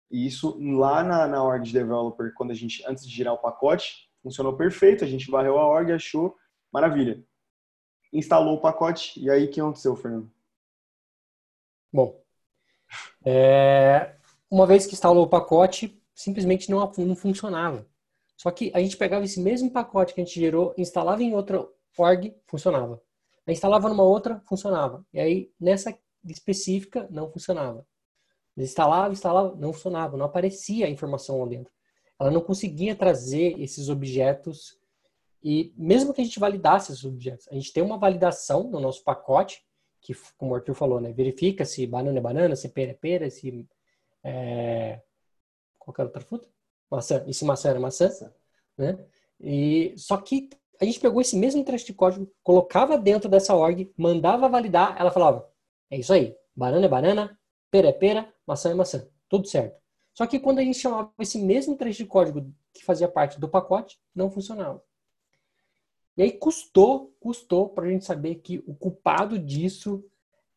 E 0.09 0.25
isso 0.25 0.59
lá 0.59 1.03
na, 1.03 1.27
na 1.27 1.43
org 1.43 1.63
de 1.63 1.71
developer, 1.71 2.33
quando 2.35 2.51
a 2.51 2.55
gente 2.55 2.83
antes 2.87 3.07
de 3.07 3.15
girar 3.15 3.33
o 3.33 3.37
pacote, 3.37 4.09
funcionou 4.21 4.55
perfeito. 4.55 5.03
A 5.03 5.07
gente 5.07 5.31
varreu 5.31 5.57
a 5.57 5.65
org, 5.65 5.91
achou 5.91 6.35
maravilha. 6.71 7.23
Instalou 8.13 8.55
o 8.55 8.61
pacote 8.61 9.19
e 9.19 9.29
aí 9.29 9.45
o 9.45 9.49
que 9.49 9.61
aconteceu, 9.61 9.95
Fernando? 9.95 10.29
Bom, 11.93 12.21
é, 13.25 14.15
uma 14.51 14.67
vez 14.67 14.85
que 14.85 14.93
instalou 14.93 15.23
o 15.23 15.29
pacote, 15.29 15.97
simplesmente 16.13 16.69
não, 16.69 16.79
não 16.97 17.15
funcionava. 17.15 17.87
Só 18.35 18.51
que 18.51 18.69
a 18.73 18.79
gente 18.79 18.97
pegava 18.97 19.23
esse 19.23 19.39
mesmo 19.39 19.71
pacote 19.71 20.13
que 20.13 20.19
a 20.19 20.23
gente 20.25 20.39
gerou, 20.39 20.73
instalava 20.77 21.23
em 21.23 21.33
outra 21.33 21.65
org, 21.97 22.35
funcionava. 22.45 23.01
Aí 23.47 23.53
instalava 23.53 23.87
numa 23.87 24.03
outra, 24.03 24.41
funcionava. 24.45 25.05
E 25.13 25.19
aí, 25.19 25.51
nessa 25.59 25.97
específica, 26.25 27.07
não 27.09 27.31
funcionava. 27.31 27.85
Instalava, 28.57 29.13
instalava, 29.13 29.55
não 29.55 29.71
funcionava, 29.71 30.17
não 30.17 30.25
aparecia 30.25 30.85
a 30.85 30.89
informação 30.89 31.39
lá 31.39 31.47
dentro. 31.47 31.71
Ela 32.19 32.29
não 32.29 32.41
conseguia 32.41 32.95
trazer 32.95 33.59
esses 33.59 33.89
objetos 33.89 34.77
e 35.43 35.73
mesmo 35.75 36.13
que 36.13 36.21
a 36.21 36.23
gente 36.23 36.39
validasse 36.39 36.91
esses 36.91 37.03
objetos, 37.03 37.47
a 37.49 37.55
gente 37.55 37.73
tem 37.73 37.81
uma 37.81 37.97
validação 37.97 38.69
no 38.69 38.79
nosso 38.79 39.03
pacote, 39.03 39.63
que, 39.99 40.15
como 40.37 40.51
o 40.51 40.55
Arthur 40.55 40.75
falou, 40.75 40.99
né, 40.99 41.11
verifica 41.11 41.65
se 41.65 41.85
banana 41.87 42.17
é 42.17 42.21
banana, 42.21 42.55
se 42.55 42.69
pera 42.69 42.91
é 42.91 42.93
pera, 42.93 43.29
se 43.29 43.67
é, 44.23 45.01
qualquer 45.79 46.03
outra 46.03 46.21
fruta? 46.21 46.47
Maçã. 46.89 47.25
Se 47.31 47.45
maçã 47.45 47.69
era 47.69 47.79
maçã, 47.79 48.09
né? 48.77 48.97
E, 49.39 49.93
só 49.97 50.17
que 50.17 50.49
a 50.79 50.85
gente 50.85 50.99
pegou 50.99 51.21
esse 51.21 51.35
mesmo 51.35 51.63
trecho 51.63 51.85
de 51.85 51.93
código, 51.93 52.31
colocava 52.43 52.97
dentro 52.97 53.29
dessa 53.29 53.55
org, 53.55 53.91
mandava 53.97 54.49
validar, 54.49 54.95
ela 54.99 55.11
falava, 55.11 55.47
é 55.89 55.97
isso 55.97 56.11
aí, 56.13 56.35
banana 56.55 56.85
é 56.85 56.89
banana, 56.89 57.39
pera 57.69 57.89
é 57.89 57.93
pera, 57.93 58.33
maçã 58.45 58.71
é 58.71 58.73
maçã, 58.73 59.07
tudo 59.29 59.47
certo. 59.47 59.79
Só 60.13 60.27
que 60.27 60.39
quando 60.39 60.59
a 60.59 60.63
gente 60.63 60.77
chamava 60.77 61.11
esse 61.19 61.39
mesmo 61.39 61.75
trecho 61.75 61.99
de 61.99 62.05
código 62.05 62.53
que 62.73 62.83
fazia 62.83 63.07
parte 63.07 63.39
do 63.39 63.47
pacote, 63.47 63.99
não 64.13 64.29
funcionava. 64.29 64.83
E 66.17 66.23
aí 66.23 66.31
custou, 66.31 67.15
custou 67.19 67.69
para 67.69 67.85
a 67.85 67.89
gente 67.89 68.05
saber 68.05 68.35
que 68.35 68.61
o 68.67 68.75
culpado 68.75 69.39
disso 69.39 70.03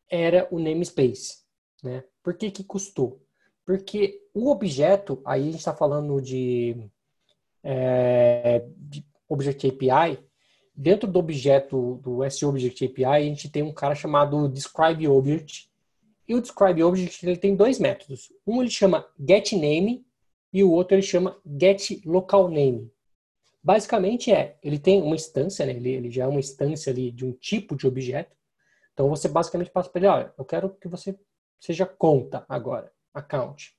era 0.09 0.47
o 0.51 0.59
namespace. 0.59 1.43
Né? 1.83 2.03
Por 2.21 2.35
que, 2.35 2.51
que 2.51 2.63
custou? 2.63 3.24
Porque 3.65 4.21
o 4.33 4.51
objeto, 4.51 5.21
aí 5.25 5.41
a 5.41 5.45
gente 5.45 5.57
está 5.57 5.73
falando 5.73 6.21
de, 6.21 6.77
é, 7.63 8.63
de 8.77 9.03
Object 9.27 9.67
API, 9.67 10.19
dentro 10.75 11.09
do 11.09 11.17
objeto 11.17 11.99
do 12.03 12.29
SObject 12.29 12.85
API, 12.85 13.05
a 13.05 13.21
gente 13.21 13.49
tem 13.49 13.63
um 13.63 13.73
cara 13.73 13.95
chamado 13.95 14.47
DescribeObject. 14.47 15.71
E 16.27 16.35
o 16.35 16.41
DescribeObject 16.41 17.25
ele 17.25 17.37
tem 17.37 17.55
dois 17.55 17.79
métodos. 17.79 18.31
Um 18.45 18.61
ele 18.61 18.69
chama 18.69 19.07
getName 19.17 20.05
e 20.53 20.63
o 20.63 20.71
outro 20.71 20.95
ele 20.95 21.01
chama 21.01 21.39
getLocalName. 21.45 22.91
Basicamente 23.63 24.31
é, 24.31 24.57
ele 24.61 24.77
tem 24.77 25.01
uma 25.01 25.15
instância, 25.15 25.65
né? 25.65 25.73
ele, 25.73 25.89
ele 25.89 26.11
já 26.11 26.25
é 26.25 26.27
uma 26.27 26.39
instância 26.39 26.91
ali 26.91 27.09
de 27.09 27.25
um 27.25 27.31
tipo 27.31 27.75
de 27.75 27.87
objeto. 27.87 28.35
Então 28.93 29.09
você 29.09 29.27
basicamente 29.27 29.71
passa 29.71 29.89
para 29.89 29.99
ele, 29.99 30.07
olha, 30.07 30.33
eu 30.37 30.45
quero 30.45 30.69
que 30.69 30.87
você 30.87 31.17
seja 31.59 31.85
conta 31.85 32.45
agora 32.47 32.94
account. 33.15 33.75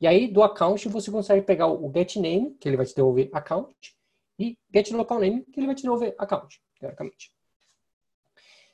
E 0.00 0.06
aí, 0.06 0.26
do 0.26 0.42
account, 0.42 0.88
você 0.88 1.10
consegue 1.10 1.42
pegar 1.42 1.68
o 1.68 1.92
getName, 1.94 2.54
que 2.54 2.68
ele 2.68 2.76
vai 2.76 2.86
te 2.86 2.94
devolver 2.94 3.30
account, 3.32 3.96
e 4.38 4.58
getLocalName, 4.74 5.44
que 5.44 5.60
ele 5.60 5.66
vai 5.66 5.76
te 5.76 5.82
devolver 5.82 6.14
account, 6.18 6.60
teoricamente. 6.80 7.32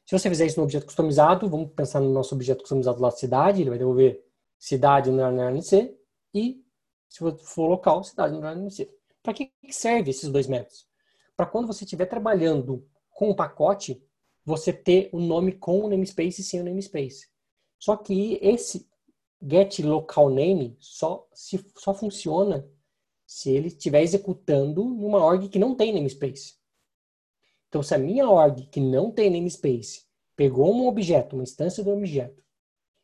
Se 0.06 0.18
você 0.18 0.30
fizer 0.30 0.46
isso 0.46 0.58
no 0.58 0.64
objeto 0.64 0.86
customizado, 0.86 1.50
vamos 1.50 1.70
pensar 1.72 2.00
no 2.00 2.10
nosso 2.10 2.34
objeto 2.34 2.62
customizado 2.62 2.98
lá 2.98 3.10
cidade, 3.10 3.60
ele 3.60 3.68
vai 3.68 3.78
devolver 3.78 4.24
cidade 4.58 5.10
no 5.10 5.22
NC 5.50 5.94
e 6.32 6.64
se 7.08 7.18
for 7.18 7.68
local, 7.68 8.02
cidade 8.02 8.32
no 8.34 8.46
NC. 8.46 8.90
Para 9.22 9.34
que 9.34 9.52
serve 9.70 10.10
esses 10.10 10.30
dois 10.30 10.46
métodos? 10.46 10.88
Para 11.36 11.44
quando 11.44 11.66
você 11.66 11.84
estiver 11.84 12.06
trabalhando 12.06 12.86
com 13.10 13.30
um 13.30 13.34
pacote, 13.34 14.02
você 14.44 14.72
ter 14.72 15.10
o 15.12 15.18
um 15.18 15.26
nome 15.26 15.52
com 15.52 15.80
o 15.80 15.88
namespace 15.90 16.40
e 16.40 16.44
sem 16.44 16.60
o 16.60 16.64
namespace. 16.64 17.28
Só 17.78 17.96
que 17.96 18.38
esse 18.40 18.88
get 19.42 19.78
local 19.80 20.30
name 20.30 20.76
só, 20.80 21.26
se, 21.32 21.64
só 21.76 21.94
funciona 21.94 22.68
se 23.26 23.50
ele 23.50 23.68
estiver 23.68 24.02
executando 24.02 24.84
numa 24.84 25.18
org 25.18 25.48
que 25.48 25.58
não 25.58 25.74
tem 25.74 25.92
namespace. 25.92 26.54
Então, 27.68 27.82
se 27.82 27.94
a 27.94 27.98
minha 27.98 28.28
org 28.28 28.66
que 28.66 28.80
não 28.80 29.10
tem 29.10 29.30
namespace 29.30 30.06
pegou 30.34 30.74
um 30.74 30.86
objeto, 30.86 31.36
uma 31.36 31.42
instância 31.42 31.84
do 31.84 31.90
objeto, 31.90 32.42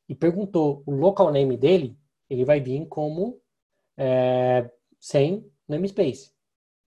e 0.09 0.15
perguntou 0.15 0.83
o 0.87 0.93
local 0.93 1.31
name 1.31 1.57
dele, 1.57 1.99
ele 2.29 2.45
vai 2.45 2.61
vir 2.61 2.87
como 2.87 3.41
é, 3.97 4.71
sem 4.99 5.51
namespace. 5.69 6.33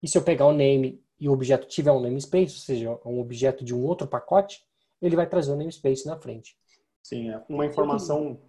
E 0.01 0.07
se 0.07 0.17
eu 0.17 0.23
pegar 0.23 0.47
o 0.47 0.53
name 0.53 1.03
e 1.19 1.27
o 1.27 1.33
objeto 1.33 1.67
tiver 1.67 1.91
um 1.91 1.99
namespace, 1.99 2.55
ou 2.55 2.61
seja, 2.61 2.99
um 3.05 3.19
objeto 3.19 3.63
de 3.63 3.73
um 3.73 3.83
outro 3.83 4.07
pacote, 4.07 4.63
ele 5.01 5.15
vai 5.15 5.27
trazer 5.27 5.51
o 5.51 5.55
namespace 5.55 6.05
na 6.05 6.17
frente. 6.17 6.57
Sim, 7.01 7.29
é. 7.29 7.43
uma 7.49 7.65
informação 7.65 8.39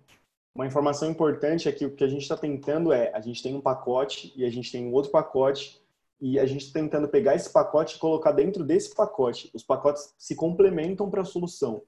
uma 0.57 0.67
informação 0.67 1.11
importante 1.11 1.69
é 1.69 1.73
que 1.73 1.85
o 1.85 1.95
que 1.95 2.03
a 2.03 2.09
gente 2.09 2.23
está 2.23 2.35
tentando 2.35 2.91
é, 2.91 3.13
a 3.15 3.21
gente 3.21 3.43
tem 3.43 3.55
um 3.55 3.61
pacote 3.61 4.33
e 4.35 4.43
a 4.43 4.49
gente 4.49 4.73
tem 4.73 4.87
um 4.87 4.93
outro 4.93 5.11
pacote 5.11 5.79
e 6.19 6.39
a 6.39 6.47
gente 6.47 6.65
está 6.65 6.81
tentando 6.81 7.07
pegar 7.09 7.35
esse 7.35 7.53
pacote 7.53 7.97
e 7.97 7.99
colocar 7.99 8.33
dentro 8.33 8.65
desse 8.65 8.95
pacote. 8.95 9.51
Os 9.53 9.63
pacotes 9.63 10.15
se 10.17 10.35
complementam 10.35 11.11
para 11.11 11.21
a 11.21 11.27
solução. 11.27 11.83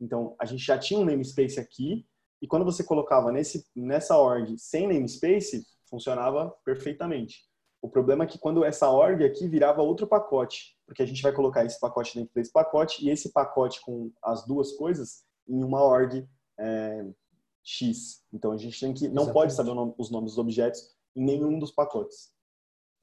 Então, 0.00 0.34
a 0.38 0.46
gente 0.46 0.64
já 0.64 0.78
tinha 0.78 0.98
um 0.98 1.04
namespace 1.04 1.60
aqui 1.60 2.06
e 2.40 2.46
quando 2.46 2.64
você 2.64 2.82
colocava 2.82 3.30
nesse, 3.30 3.66
nessa 3.76 4.16
org 4.16 4.56
sem 4.56 4.88
namespace, 4.88 5.66
funcionava 5.84 6.50
perfeitamente. 6.64 7.44
O 7.82 7.90
problema 7.90 8.24
é 8.24 8.26
que 8.26 8.38
quando 8.38 8.64
essa 8.64 8.88
org 8.88 9.22
aqui 9.22 9.46
virava 9.46 9.82
outro 9.82 10.06
pacote, 10.06 10.78
porque 10.86 11.02
a 11.02 11.06
gente 11.06 11.20
vai 11.20 11.32
colocar 11.32 11.66
esse 11.66 11.78
pacote 11.78 12.18
dentro 12.18 12.32
desse 12.34 12.50
pacote 12.50 13.04
e 13.04 13.10
esse 13.10 13.30
pacote 13.30 13.82
com 13.82 14.10
as 14.22 14.46
duas 14.46 14.72
coisas 14.72 15.24
em 15.46 15.62
uma 15.62 15.82
org 15.82 16.26
é, 16.58 17.04
X. 17.64 18.22
Então 18.30 18.52
a 18.52 18.58
gente 18.58 18.78
tem 18.78 18.92
que 18.92 19.08
não 19.08 19.22
Exatamente. 19.22 19.32
pode 19.32 19.54
saber 19.54 19.70
os 19.98 20.10
nomes 20.10 20.32
dos 20.32 20.38
objetos 20.38 20.94
em 21.16 21.24
nenhum 21.24 21.58
dos 21.58 21.72
pacotes. 21.72 22.30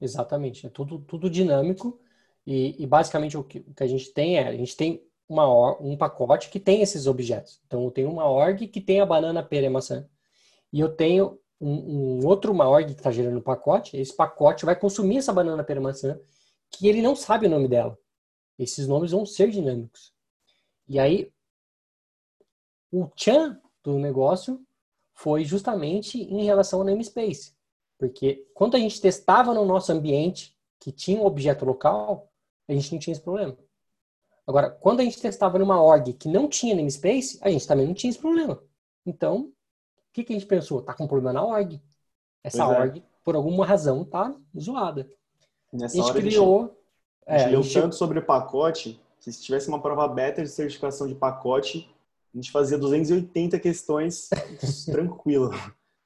Exatamente, 0.00 0.66
é 0.66 0.70
tudo, 0.70 1.00
tudo 1.00 1.28
dinâmico 1.28 2.00
e, 2.46 2.80
e 2.82 2.86
basicamente 2.86 3.36
o 3.36 3.44
que, 3.44 3.58
o 3.58 3.74
que, 3.74 3.82
a 3.82 3.86
gente 3.86 4.12
tem 4.12 4.38
é 4.38 4.48
a 4.48 4.56
gente 4.56 4.76
tem 4.76 5.04
uma 5.28 5.46
um 5.80 5.96
pacote 5.96 6.48
que 6.48 6.60
tem 6.60 6.80
esses 6.80 7.06
objetos. 7.06 7.60
Então 7.66 7.84
eu 7.84 7.90
tenho 7.90 8.10
uma 8.10 8.28
org 8.28 8.68
que 8.68 8.80
tem 8.80 9.00
a 9.00 9.06
banana, 9.06 9.42
pera 9.42 9.66
e 9.66 9.70
maçã 9.70 10.08
e 10.72 10.80
eu 10.80 10.94
tenho 10.94 11.40
um, 11.60 12.20
um 12.20 12.26
outro 12.26 12.52
uma 12.52 12.68
org 12.68 12.86
que 12.86 13.00
está 13.00 13.10
gerando 13.10 13.38
um 13.38 13.42
pacote. 13.42 13.96
Esse 13.96 14.14
pacote 14.14 14.64
vai 14.64 14.78
consumir 14.78 15.18
essa 15.18 15.32
banana, 15.32 15.64
pera 15.64 15.80
e 15.80 15.82
maçã 15.82 16.20
que 16.70 16.88
ele 16.88 17.02
não 17.02 17.14
sabe 17.14 17.46
o 17.46 17.50
nome 17.50 17.68
dela. 17.68 17.98
Esses 18.58 18.86
nomes 18.86 19.10
vão 19.10 19.26
ser 19.26 19.50
dinâmicos. 19.50 20.12
E 20.88 20.98
aí 20.98 21.32
o 22.90 23.08
Chan 23.16 23.61
do 23.82 23.98
negócio 23.98 24.60
foi 25.14 25.44
justamente 25.44 26.22
em 26.22 26.44
relação 26.44 26.80
ao 26.80 26.84
namespace. 26.84 27.52
Porque 27.98 28.46
quando 28.54 28.76
a 28.76 28.78
gente 28.78 29.00
testava 29.00 29.54
no 29.54 29.64
nosso 29.64 29.92
ambiente 29.92 30.56
que 30.80 30.90
tinha 30.90 31.20
um 31.20 31.26
objeto 31.26 31.64
local, 31.64 32.28
a 32.68 32.72
gente 32.72 32.92
não 32.92 32.98
tinha 32.98 33.12
esse 33.12 33.22
problema. 33.22 33.56
Agora, 34.46 34.70
quando 34.70 35.00
a 35.00 35.04
gente 35.04 35.20
testava 35.20 35.58
numa 35.58 35.80
org 35.80 36.12
que 36.14 36.28
não 36.28 36.48
tinha 36.48 36.74
namespace, 36.74 37.38
a 37.42 37.50
gente 37.50 37.66
também 37.66 37.86
não 37.86 37.94
tinha 37.94 38.10
esse 38.10 38.18
problema. 38.18 38.60
Então, 39.06 39.42
o 39.42 39.52
que, 40.12 40.24
que 40.24 40.32
a 40.32 40.38
gente 40.38 40.48
pensou? 40.48 40.82
Tá 40.82 40.94
com 40.94 41.06
problema 41.06 41.32
na 41.32 41.44
org. 41.44 41.80
Essa 42.42 42.64
é. 42.64 42.66
org, 42.66 43.04
por 43.22 43.36
alguma 43.36 43.64
razão, 43.64 44.04
tá 44.04 44.34
zoada. 44.58 45.08
Nessa 45.72 46.00
a 46.00 46.02
gente 46.02 46.12
criou. 46.12 46.76
A 47.24 47.38
gente, 47.38 47.42
é, 47.42 47.56
a 47.56 47.62
gente 47.62 47.74
leu 47.74 47.82
tanto 47.82 47.94
sobre 47.94 48.18
o 48.18 48.26
pacote 48.26 49.00
que 49.20 49.32
se 49.32 49.40
tivesse 49.40 49.68
uma 49.68 49.80
prova 49.80 50.08
beta 50.08 50.42
de 50.42 50.48
certificação 50.48 51.06
de 51.06 51.14
pacote, 51.14 51.88
a 52.32 52.36
gente 52.36 52.50
fazia 52.50 52.78
280 52.78 53.58
questões 53.58 54.28
tranquilo, 54.90 55.50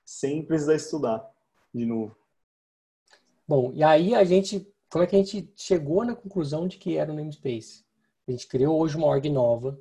sem 0.05 0.45
precisar 0.45 0.75
estudar 0.75 1.31
de 1.73 1.87
novo. 1.87 2.17
Bom, 3.47 3.73
e 3.73 3.83
aí 3.83 4.15
a 4.15 4.25
gente, 4.25 4.67
como 4.91 5.05
é 5.05 5.07
que 5.07 5.15
a 5.15 5.19
gente 5.19 5.53
chegou 5.55 6.05
na 6.05 6.17
conclusão 6.17 6.67
de 6.67 6.79
que 6.79 6.97
era 6.97 7.13
o 7.13 7.15
namespace? 7.15 7.85
A 8.27 8.33
gente 8.33 8.49
criou 8.49 8.81
hoje 8.81 8.97
uma 8.97 9.07
org 9.07 9.29
nova, 9.31 9.79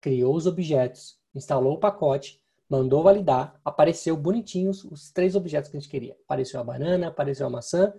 criou 0.00 0.36
os 0.36 0.46
objetos, 0.46 1.18
instalou 1.34 1.74
o 1.74 1.80
pacote, 1.80 2.40
mandou 2.68 3.02
validar, 3.02 3.60
apareceu 3.64 4.16
bonitinho 4.16 4.70
os, 4.70 4.84
os 4.84 5.10
três 5.10 5.34
objetos 5.34 5.68
que 5.68 5.76
a 5.76 5.80
gente 5.80 5.90
queria. 5.90 6.16
Apareceu 6.24 6.60
a 6.60 6.64
banana, 6.64 7.08
apareceu 7.08 7.46
a 7.46 7.50
maçã 7.50 7.92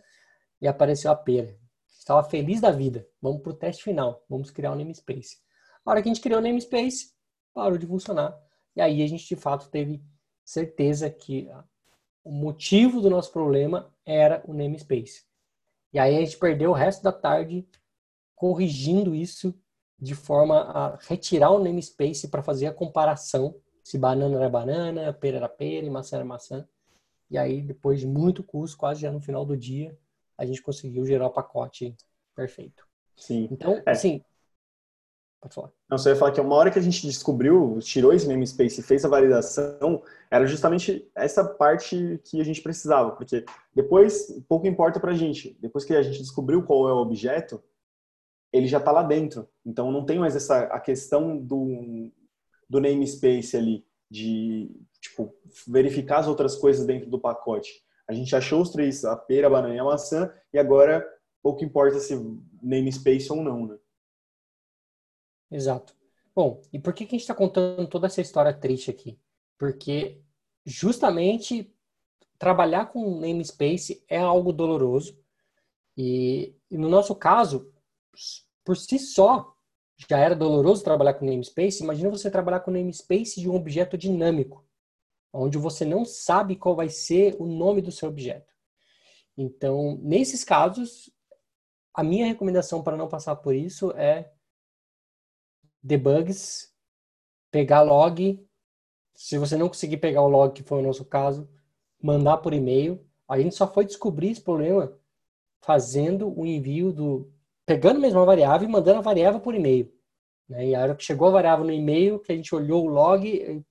e 0.62 0.67
apareceu 0.67 1.12
a 1.12 1.15
pera. 1.15 1.57
Estava 1.85 2.23
feliz 2.23 2.62
da 2.62 2.71
vida. 2.71 3.05
Vamos 3.21 3.41
para 3.41 3.51
o 3.51 3.55
teste 3.55 3.83
final. 3.83 4.23
Vamos 4.29 4.51
criar 4.51 4.71
o 4.71 4.73
um 4.73 4.77
namespace. 4.77 5.38
A 5.85 5.91
hora 5.91 6.01
que 6.01 6.09
a 6.09 6.13
gente 6.13 6.23
criou 6.23 6.39
o 6.39 6.43
namespace, 6.43 7.12
parou 7.60 7.78
de 7.78 7.86
funcionar. 7.86 8.38
E 8.76 8.82
aí 8.82 9.04
a 9.04 9.08
gente 9.08 9.28
de 9.28 9.36
fato 9.36 9.69
teve 9.69 10.02
certeza 10.45 11.10
que 11.10 11.50
o 12.24 12.32
motivo 12.32 13.02
do 13.02 13.10
nosso 13.10 13.32
problema 13.32 13.93
era 14.06 14.41
o 14.48 14.54
namespace. 14.54 15.26
E 15.91 16.00
aí 16.00 16.15
a 16.15 16.19
gente 16.19 16.38
perdeu 16.38 16.72
o 16.72 16.74
resto 16.74 17.04
da 17.04 17.12
tarde 17.12 17.67
corrigindo 18.36 19.13
isso 19.13 19.54
de 20.00 20.15
forma 20.15 20.62
a 20.62 20.98
retirar 21.02 21.52
o 21.52 21.62
namespace 21.62 22.30
para 22.30 22.41
fazer 22.41 22.67
a 22.67 22.74
comparação 22.74 23.56
se 23.84 23.98
banana 23.98 24.36
era 24.36 24.50
banana, 24.50 25.12
pera 25.12 25.38
era 25.38 25.50
pera 25.50 25.86
e 25.86 25.89
maçã 25.89 26.17
era 26.17 26.26
maçã. 26.26 26.67
E 27.30 27.38
aí, 27.38 27.62
depois 27.62 28.00
de 28.00 28.08
muito 28.08 28.43
custo, 28.43 28.78
quase 28.78 29.02
já 29.02 29.12
no 29.12 29.19
final 29.19 29.43
do 29.43 29.58
dia, 29.58 29.98
a 30.38 30.45
gente 30.45 30.62
conseguiu 30.62 31.06
gerar 31.06 31.26
o 31.26 31.32
pacote 31.32 31.95
perfeito. 32.36 32.88
Sim. 33.15 33.48
Então, 33.52 33.82
é. 33.86 33.91
assim, 33.91 34.24
Pode 35.41 35.56
falar. 35.56 35.71
Não, 35.89 35.97
só 35.97 36.10
ia 36.10 36.15
falar 36.15 36.32
que 36.32 36.41
uma 36.41 36.56
hora 36.56 36.69
que 36.69 36.80
a 36.80 36.82
gente 36.82 37.08
descobriu, 37.08 37.80
tirou 37.82 38.12
esse 38.12 38.28
namespace 38.28 38.82
e 38.82 38.84
fez 38.84 39.06
a 39.06 39.10
validação, 39.10 40.04
era 40.30 40.45
justamente 40.45 41.10
essa 41.15 41.45
parte 41.45 42.19
que 42.25 42.41
a 42.41 42.43
gente 42.43 42.62
precisava, 42.62 43.12
porque 43.12 43.45
depois 43.73 44.43
pouco 44.49 44.67
importa 44.67 44.99
pra 44.99 45.13
gente. 45.13 45.58
Depois 45.62 45.86
que 45.86 45.95
a 45.95 46.04
gente 46.04 46.19
descobriu 46.19 46.63
qual 46.63 46.89
é 46.89 46.93
o 46.93 46.97
objeto, 46.97 47.63
ele 48.52 48.67
já 48.67 48.80
está 48.80 48.91
lá 48.91 49.02
dentro. 49.02 49.47
Então 49.65 49.91
não 49.91 50.06
tem 50.06 50.19
mais 50.19 50.36
essa 50.36 50.63
a 50.63 50.80
questão 50.80 51.38
do, 51.38 52.12
do 52.69 52.82
namespace 52.82 53.56
ali, 53.56 53.86
de 54.12 54.69
tipo, 54.99 55.34
verificar 55.65 56.19
as 56.19 56.28
outras 56.28 56.56
coisas 56.58 56.86
dentro 56.86 57.10
do 57.10 57.19
pacote. 57.19 57.82
A 58.06 58.13
gente 58.13 58.36
achou 58.36 58.62
os 58.62 58.71
três, 58.71 59.06
a 59.06 59.15
pera, 59.15 59.47
a 59.47 59.49
banana 59.49 59.73
e 59.73 59.80
a 59.80 59.84
maçã, 59.86 60.30
e 60.52 60.60
agora 60.60 61.08
pouco 61.41 61.63
importa 61.63 61.99
se 61.99 62.19
namespace 62.62 63.32
ou 63.32 63.41
não, 63.41 63.67
né? 63.67 63.78
Exato. 65.51 65.95
Bom, 66.35 66.62
e 66.71 66.79
por 66.79 66.93
que, 66.93 67.05
que 67.05 67.15
a 67.15 67.17
gente 67.17 67.21
está 67.21 67.35
contando 67.35 67.88
toda 67.88 68.07
essa 68.07 68.21
história 68.21 68.53
triste 68.53 68.91
aqui? 68.91 69.19
Porque 69.57 70.21
justamente 70.65 71.73
trabalhar 72.38 72.85
com 72.88 73.19
namespace 73.19 74.03
é 74.07 74.17
algo 74.17 74.53
doloroso. 74.53 75.19
E, 75.97 76.55
e, 76.71 76.77
no 76.77 76.88
nosso 76.88 77.13
caso, 77.13 77.71
por 78.63 78.77
si 78.77 78.97
só, 78.97 79.53
já 80.09 80.17
era 80.17 80.35
doloroso 80.35 80.83
trabalhar 80.83 81.15
com 81.15 81.25
namespace. 81.25 81.83
Imagina 81.83 82.09
você 82.09 82.31
trabalhar 82.31 82.62
com 82.62 82.71
namespace 82.71 83.41
de 83.41 83.49
um 83.49 83.55
objeto 83.55 83.97
dinâmico, 83.97 84.65
onde 85.33 85.57
você 85.57 85.83
não 85.83 86.05
sabe 86.05 86.55
qual 86.55 86.75
vai 86.75 86.88
ser 86.88 87.35
o 87.39 87.45
nome 87.45 87.81
do 87.81 87.91
seu 87.91 88.07
objeto. 88.07 88.53
Então, 89.35 89.99
nesses 90.01 90.43
casos, 90.43 91.09
a 91.93 92.03
minha 92.03 92.25
recomendação 92.25 92.81
para 92.81 92.95
não 92.95 93.09
passar 93.09 93.35
por 93.35 93.53
isso 93.53 93.91
é 93.91 94.31
debugs, 95.81 96.73
pegar 97.51 97.81
log. 97.81 98.45
Se 99.15 99.37
você 99.37 99.57
não 99.57 99.67
conseguir 99.67 99.97
pegar 99.97 100.21
o 100.21 100.29
log, 100.29 100.53
que 100.53 100.63
foi 100.63 100.79
o 100.79 100.85
nosso 100.85 101.05
caso, 101.05 101.49
mandar 102.01 102.37
por 102.37 102.53
e-mail. 102.53 103.05
A 103.27 103.39
gente 103.39 103.55
só 103.55 103.71
foi 103.71 103.85
descobrir 103.85 104.31
esse 104.31 104.41
problema 104.41 104.97
fazendo 105.61 106.33
o 106.37 106.45
envio 106.45 106.91
do. 106.91 107.31
pegando 107.65 107.99
mesmo 107.99 108.19
a 108.19 108.25
variável 108.25 108.67
e 108.67 108.71
mandando 108.71 108.99
a 108.99 109.03
variável 109.03 109.39
por 109.39 109.53
e-mail. 109.53 109.91
Né? 110.47 110.69
E 110.69 110.75
a 110.75 110.81
hora 110.81 110.95
que 110.95 111.03
chegou 111.03 111.27
a 111.27 111.31
variável 111.31 111.65
no 111.65 111.71
e-mail, 111.71 112.19
que 112.19 112.31
a 112.31 112.35
gente 112.35 112.53
olhou 112.55 112.85
o 112.85 112.89
log, 112.89 113.27
e, 113.27 113.63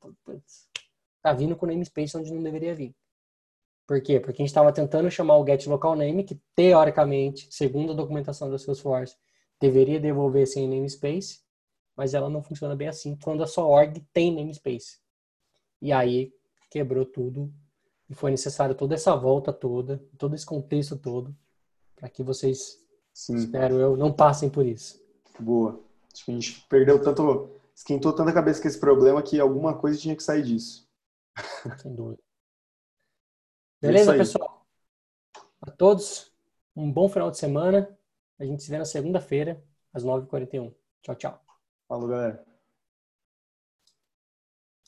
tá 1.22 1.32
vindo 1.32 1.56
com 1.56 1.66
o 1.66 1.68
namespace 1.68 2.16
onde 2.16 2.32
não 2.32 2.42
deveria 2.42 2.74
vir. 2.74 2.94
Por 3.86 4.02
quê? 4.02 4.20
Porque 4.20 4.42
a 4.42 4.44
gente 4.44 4.50
estava 4.50 4.72
tentando 4.72 5.10
chamar 5.10 5.38
o 5.38 5.46
get 5.46 5.66
local 5.66 5.96
name, 5.96 6.22
que 6.22 6.38
teoricamente, 6.54 7.48
segundo 7.50 7.92
a 7.92 7.96
documentação 7.96 8.50
da 8.50 8.58
Salesforce, 8.58 9.16
deveria 9.60 9.98
devolver 9.98 10.46
sem 10.46 10.68
namespace, 10.68 11.40
mas 11.98 12.14
ela 12.14 12.30
não 12.30 12.44
funciona 12.44 12.76
bem 12.76 12.87
assim 12.87 13.16
quando 13.16 13.42
a 13.42 13.46
sua 13.46 13.66
org 13.66 14.00
tem 14.12 14.32
namespace. 14.32 15.00
E 15.82 15.92
aí 15.92 16.32
quebrou 16.70 17.04
tudo 17.04 17.52
e 18.08 18.14
foi 18.14 18.30
necessário 18.30 18.72
toda 18.72 18.94
essa 18.94 19.16
volta 19.16 19.52
toda, 19.52 20.00
todo 20.16 20.37
esse 20.37 20.46
contexto 20.46 20.96
todo, 20.96 21.37
para 21.96 22.08
que 22.08 22.22
vocês, 22.22 22.80
Sim. 23.12 23.34
espero 23.34 23.80
eu, 23.80 23.96
não 23.96 24.12
passem 24.12 24.48
por 24.48 24.64
isso. 24.64 25.02
Boa. 25.40 25.80
Acho 26.14 26.24
que 26.24 26.30
a 26.30 26.34
gente 26.34 26.66
perdeu 26.68 27.02
tanto 27.02 27.50
esquentou 27.74 28.12
tanta 28.12 28.32
cabeça 28.32 28.62
com 28.62 28.68
esse 28.68 28.78
problema 28.78 29.22
que 29.22 29.40
alguma 29.40 29.76
coisa 29.76 29.98
tinha 29.98 30.14
que 30.14 30.22
sair 30.22 30.44
disso. 30.44 30.88
Sem 31.82 31.94
dúvida. 31.94 32.22
É 33.82 33.88
Beleza, 33.88 34.14
pessoal? 34.14 34.66
A 35.61 35.70
todos, 35.70 36.32
um 36.76 36.92
bom 36.92 37.08
final 37.08 37.30
de 37.30 37.38
semana. 37.38 37.96
A 38.38 38.44
gente 38.44 38.62
se 38.62 38.70
vê 38.70 38.78
na 38.78 38.84
segunda-feira, 38.84 39.62
às 39.92 40.04
9h41. 40.04 40.72
Tchau, 41.02 41.14
tchau. 41.16 41.47
Falou, 41.88 42.09
galera. 42.09 42.47